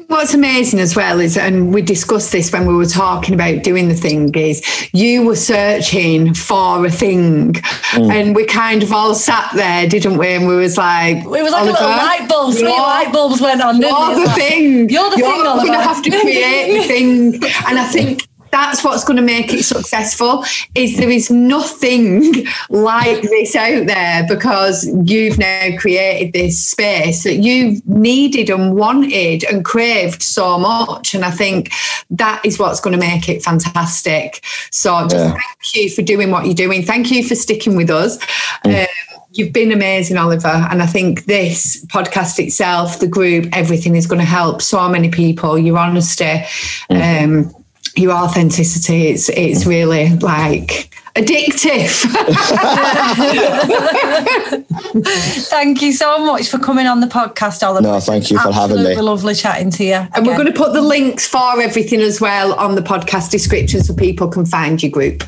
[0.08, 3.88] what's amazing as well is, and we discussed this when we were talking about doing
[3.88, 7.52] the thing, is you were searching for a thing,
[7.92, 8.12] Mm.
[8.12, 10.28] and we kind of all sat there, didn't we?
[10.28, 12.52] And we was like, It was like Oliver, a little light bulb.
[12.54, 13.80] Three you're- light bulbs went on.
[13.80, 14.90] didn't You're the like, thing.
[14.90, 17.34] You're the thing, going to have to create the thing,
[17.68, 18.27] and I think.
[18.50, 20.44] That's what's going to make it successful.
[20.74, 27.36] Is there is nothing like this out there because you've now created this space that
[27.36, 31.72] you've needed and wanted and craved so much, and I think
[32.10, 34.44] that is what's going to make it fantastic.
[34.70, 35.30] So just Yeah.
[35.32, 36.82] thank you for doing what you're doing.
[36.84, 38.18] Thank you for sticking with us.
[38.64, 38.86] Um,
[39.32, 40.48] You've been amazing, Oliver.
[40.48, 45.10] And I think this podcast itself, the group, everything is going to help so many
[45.10, 45.58] people.
[45.58, 46.42] Your honesty,
[46.88, 47.54] um,
[47.96, 51.88] your authenticity, it's it's really like addictive.
[55.48, 57.82] Thank you so much for coming on the podcast, Oliver.
[57.82, 58.94] No, thank you for having me.
[58.96, 60.06] Lovely chatting to you.
[60.14, 63.82] and we're going to put the links for everything as well on the podcast description
[63.82, 65.24] so people can find your group.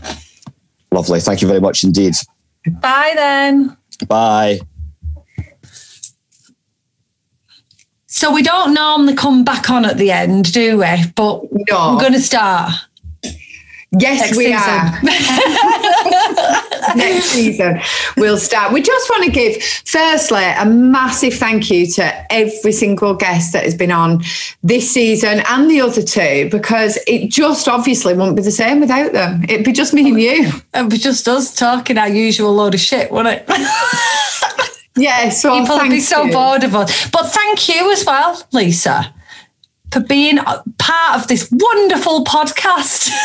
[0.93, 1.21] Lovely.
[1.21, 2.15] Thank you very much indeed.
[2.81, 3.77] Bye then.
[4.07, 4.61] Bye.
[8.13, 10.97] So we don't normally come back on at the end, do we?
[11.15, 11.95] But No.
[11.95, 12.73] we're going to start.
[13.93, 14.59] Yes, Next we season.
[14.59, 15.01] are.
[16.97, 17.81] Next season,
[18.17, 18.73] we'll start.
[18.73, 23.65] We just want to give, firstly, a massive thank you to every single guest that
[23.65, 24.23] has been on
[24.63, 29.13] this season and the other two, because it just obviously won't be the same without
[29.13, 29.43] them.
[29.49, 30.51] It'd be just me and you.
[30.75, 33.49] It was just us talking our usual load of shit, wouldn't it?
[34.97, 36.33] Yeah, so People would be so you.
[36.33, 37.11] bored of us.
[37.11, 39.15] But thank you as well, Lisa,
[39.93, 40.39] for being
[40.79, 43.11] part of this wonderful podcast.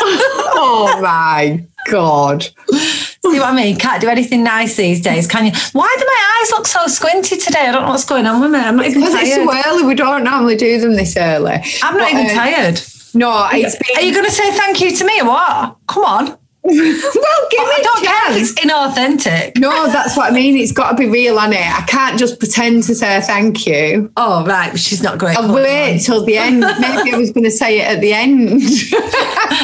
[0.58, 2.42] Oh my God.
[2.72, 3.76] See what I mean?
[3.76, 5.52] Can't do anything nice these days, can you?
[5.72, 7.66] Why do my eyes look so squinty today?
[7.68, 8.58] I don't know what's going on with me.
[8.58, 11.52] I'm not even Because it's so early, we don't normally do them this early.
[11.82, 12.80] I'm not But, even uh, tired.
[13.14, 13.64] No, been.
[13.96, 15.76] Are you going to say thank you to me or what?
[15.88, 16.38] Come on.
[16.66, 19.58] Well, give oh, me a don't care it's inauthentic.
[19.58, 20.56] No, that's what I mean.
[20.56, 21.60] It's got to be real on it.
[21.60, 24.10] I can't just pretend to say thank you.
[24.16, 24.76] Oh, right.
[24.78, 25.36] She's not great.
[25.36, 26.60] I'll wait till the end.
[26.80, 28.62] Maybe I was going to say it at the end.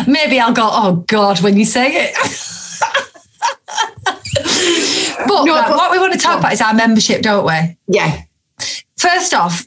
[0.09, 2.15] Maybe I'll go, oh, God, when you say it.
[5.27, 7.77] but, No, right, but- what we want to talk about is our membership, don't we?
[7.89, 8.23] yeah.
[8.97, 9.67] First off,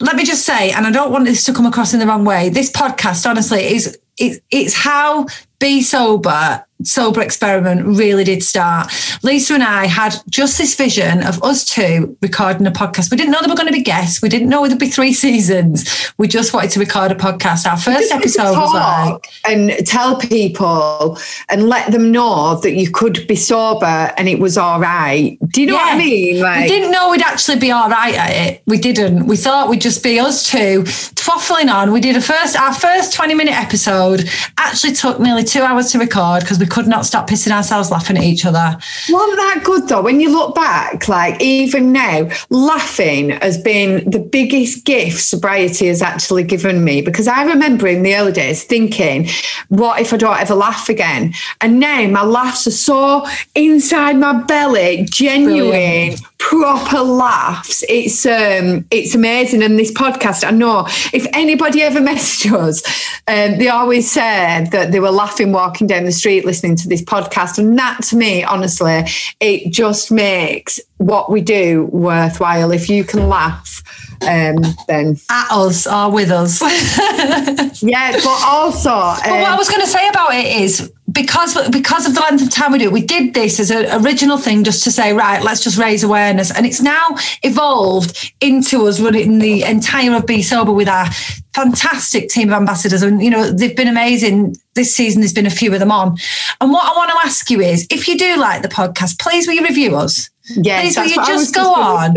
[0.00, 2.26] let me just say, and I don't want this to come across in the wrong
[2.26, 2.50] way.
[2.50, 5.26] This podcast, honestly, is it, it's how
[5.58, 8.92] Bee Sober sober experiment really did start.
[9.22, 13.10] Lisa and I had just this vision of us two recording a podcast.
[13.10, 14.22] We didn't know there were going to be guests.
[14.22, 16.12] We didn't know there'd be three seasons.
[16.18, 17.66] We just wanted to record a podcast.
[17.66, 21.18] Our first episode was like, and tell people
[21.48, 25.38] and let them know that you could be sober and it was all right.
[25.48, 26.40] Do you know what I mean?
[26.40, 28.62] Like, we didn't know we'd actually be all right at it.
[28.66, 29.26] We didn't.
[29.26, 31.92] We thought we'd just be us two twaffling on.
[31.92, 34.28] We did a first our first 20 minute episode.
[34.58, 38.16] Actually took nearly two hours to record because we could not stop pissing ourselves laughing
[38.16, 38.78] at each other.
[39.08, 40.02] Wasn't that good though?
[40.02, 46.02] When you look back, like even now, laughing has been the biggest gift sobriety has
[46.02, 49.28] actually given me because I remember in the early days thinking,
[49.68, 51.34] what if I don't ever laugh again?
[51.60, 56.20] And now my laughs are so inside my belly, genuine, Brilliant.
[56.38, 57.84] Proper laughs.
[57.88, 59.62] It's um it's amazing.
[59.62, 62.82] And this podcast, I know if anybody ever messaged us,
[63.28, 67.02] um, they always said that they were laughing walking down the street listening to this
[67.02, 67.58] podcast.
[67.58, 69.04] And that to me, honestly,
[69.40, 72.72] it just makes what we do worthwhile.
[72.72, 73.82] If you can laugh,
[74.22, 74.56] um,
[74.88, 76.60] then At us or with us.
[77.82, 81.56] yeah, but also But what I um, was going to say about it is because
[81.70, 84.38] because of the length of time we do it, we did this as an original
[84.38, 86.50] thing just to say, right, let's just raise awareness.
[86.50, 91.06] And it's now evolved into us running the entire of Bee Sober with our
[91.54, 93.02] fantastic team of ambassadors.
[93.02, 95.22] And, you know, they've been amazing this season.
[95.22, 96.18] There's been a few of them on.
[96.60, 99.46] And what I want to ask you is if you do like the podcast, please
[99.46, 100.28] will you review us?
[100.54, 102.16] Please will you what I was just go just on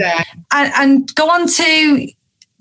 [0.51, 2.07] and, and go on to.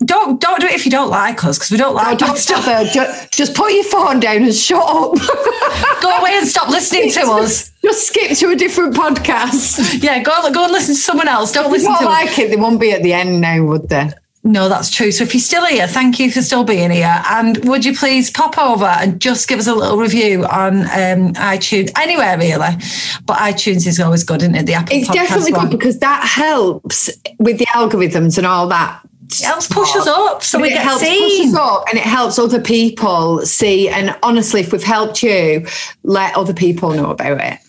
[0.05, 2.37] Don't don't do it if you don't like us because we don't like don't bad
[2.37, 2.65] stuff.
[2.65, 2.87] bother.
[2.89, 5.13] Just, just put your phone down and shut up.
[6.01, 7.69] Go away and stop listening to us.
[7.83, 10.01] Just skip to a different podcast.
[10.01, 11.51] Yeah, go go and listen to someone else.
[11.51, 12.27] Don't If listen to don't us.
[12.27, 14.09] like it, they won't be at the end now, would they?
[14.43, 15.11] No, that's true.
[15.11, 17.21] So if you're still here, thank you for still being here.
[17.29, 21.33] And would you please pop over and just give us a little review on um,
[21.33, 22.75] iTunes, anywhere really.
[23.25, 24.65] But iTunes is always good, isn't it?
[24.65, 25.69] The Apple It's definitely one.
[25.69, 29.01] good because that helps with the algorithms and all that.
[29.31, 31.51] It helps push us up so But we it get helps seen.
[31.51, 33.89] push us up and it helps other people see.
[33.89, 35.67] And honestly, if we've helped you,
[36.03, 37.59] let other people know about it.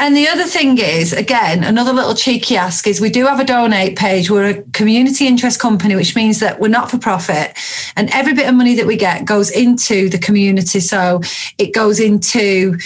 [0.00, 3.44] And the other thing is, again, another little cheeky ask is we do have a
[3.44, 4.30] donate page.
[4.30, 7.54] We're a community interest company, which means that we're not for profit.
[7.96, 10.80] And every bit of money that we get goes into the community.
[10.80, 11.20] So
[11.58, 12.78] it goes into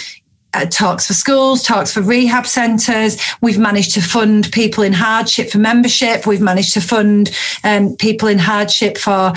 [0.55, 3.17] uh, talks for schools, talks for rehab centres.
[3.41, 6.27] We've managed to fund people in hardship for membership.
[6.27, 7.31] We've managed to fund
[7.63, 9.35] um, people in hardship for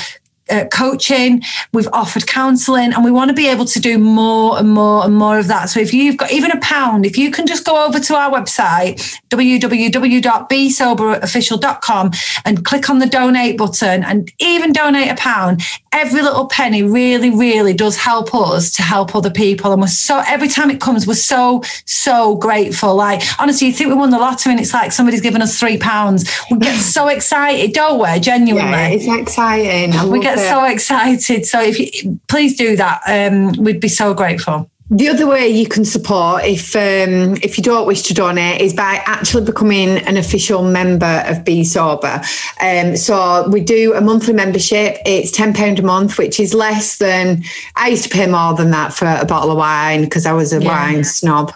[0.50, 1.43] uh, coaching,
[1.74, 5.16] we've offered counseling, and we want to be able to do more and more and
[5.16, 5.70] more of that.
[5.70, 8.32] So if you've got even a pound, if you can just go over to our
[8.32, 12.12] website, www.beesoberofficial.com,
[12.45, 15.62] and click on the donate button and even donate a pound,
[15.98, 19.72] every little penny really, really does help us to help other people.
[19.72, 22.95] And we're so, every time it comes, we're so, so grateful.
[22.95, 25.78] Like, honestly, you think we won the lottery and it's like somebody's given us three
[25.78, 26.30] pounds.
[26.52, 28.20] We get so excited, don't we?
[28.20, 28.72] Genuinely.
[28.72, 30.10] Yeah, it's exciting.
[30.10, 30.48] We get it.
[30.48, 31.45] so excited.
[31.45, 34.70] So if you please do that, um, we'd be so grateful.
[34.90, 38.74] The other way you can support, if um, if you don't wish to donate, is
[38.74, 42.22] by actually becoming an official member of Bee Sober.
[42.62, 44.98] Um, so we do a monthly membership.
[45.06, 47.44] It's ten pound a month, which is less than
[47.76, 50.54] I used to pay more than that for a bottle of wine because I was
[50.54, 50.68] a Yeah.
[50.70, 51.54] wine snob.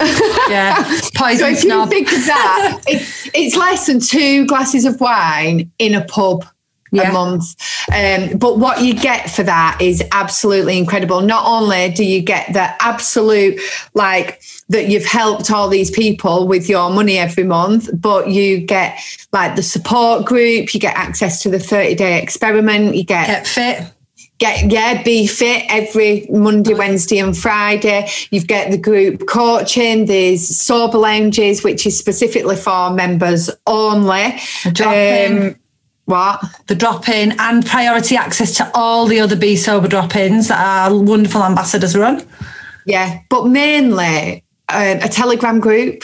[0.00, 1.88] Yeah, So poison if you snob.
[1.88, 6.44] think of that, it, it's less than two glasses of wine in a pub
[6.92, 7.10] Yeah.
[7.10, 7.54] a month.
[7.92, 11.22] Um, but what you get for that is absolutely incredible.
[11.22, 13.58] Not only do you get the absolute,
[13.94, 18.98] like, that you've helped all these people with your money every month, but you get
[19.32, 23.46] like the support group, you get access to the 30 day experiment, you get Get
[23.46, 23.84] fit.
[24.38, 30.46] get yeah be fit every monday wednesday and friday you've got the group coaching there's
[30.56, 34.34] sober lounges which is specifically for members only
[34.64, 35.58] A drop-in.
[36.06, 40.48] What the drop in and priority access to all the other Bee Sober drop ins
[40.48, 42.26] that our wonderful ambassadors run.
[42.86, 46.02] yeah but mainly um, a telegram group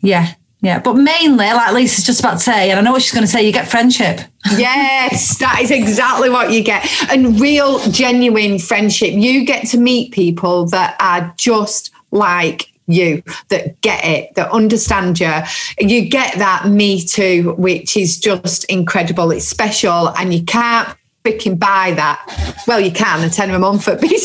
[0.00, 0.80] Yeah, yeah.
[0.80, 3.30] But mainly, like Lisa's just about to say, and I know what she's going to
[3.32, 4.20] say, you get friendship.
[4.58, 10.12] yes that is exactly what you get and real genuine friendship you get to meet
[10.12, 15.32] people that are just like you that get it that understand you
[15.78, 21.58] you get that me too which is just incredible it's special and you can't freaking
[21.58, 22.20] buy that
[22.66, 24.18] well you can a tenner a month at be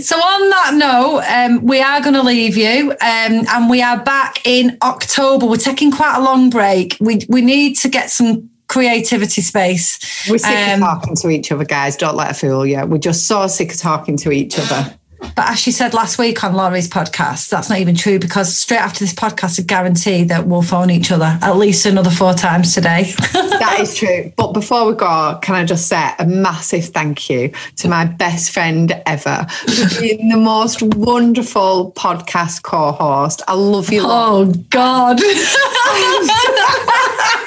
[0.00, 4.02] So, on that note, um, we are going to leave you, um, and we are
[4.02, 5.46] back in October.
[5.46, 6.96] We're taking quite a long break.
[7.00, 9.98] We we need to get some creativity space.
[10.30, 12.98] we're sick Um, of talking to each other guys don't let her fool you we're
[12.98, 14.94] just so sick of talking to each other
[15.34, 18.78] But as she said last week on Laurie's podcast, that's not even true because straight
[18.80, 22.72] after this podcast, I guarantee that we'll phone each other at least another four times
[22.72, 23.12] today.
[23.58, 24.32] That is true.
[24.36, 28.52] But before we go, can I just say a massive thank you to my best
[28.52, 33.42] friend ever for being the most wonderful podcast co host.
[33.48, 34.02] I love you.
[34.04, 35.18] oh, God.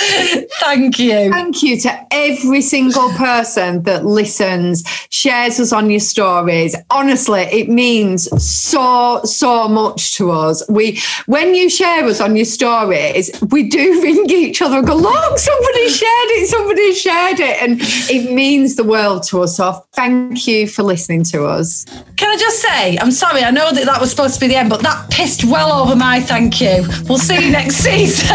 [0.60, 1.30] Thank you.
[1.30, 6.74] Thank you to every single person that listens, shares us on your stories.
[6.90, 10.62] Honestly, it means so, so much to us.
[10.68, 14.94] We, when you share us on your stories, we do ring each other and go,
[14.94, 17.62] look, somebody shared it, somebody shared it.
[17.62, 17.78] And
[18.10, 19.56] it means the world to us.
[19.56, 21.84] So thank you for listening to us.
[22.16, 24.56] Can I just say, I'm sorry, I know that that was supposed to be the
[24.56, 26.86] end, but that pissed well over my thank you.
[27.08, 28.28] We'll see you next season.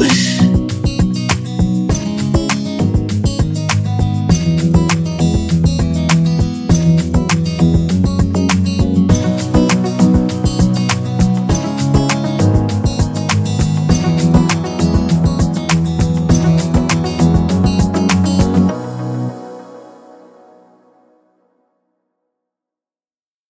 [0.00, 0.29] Bye.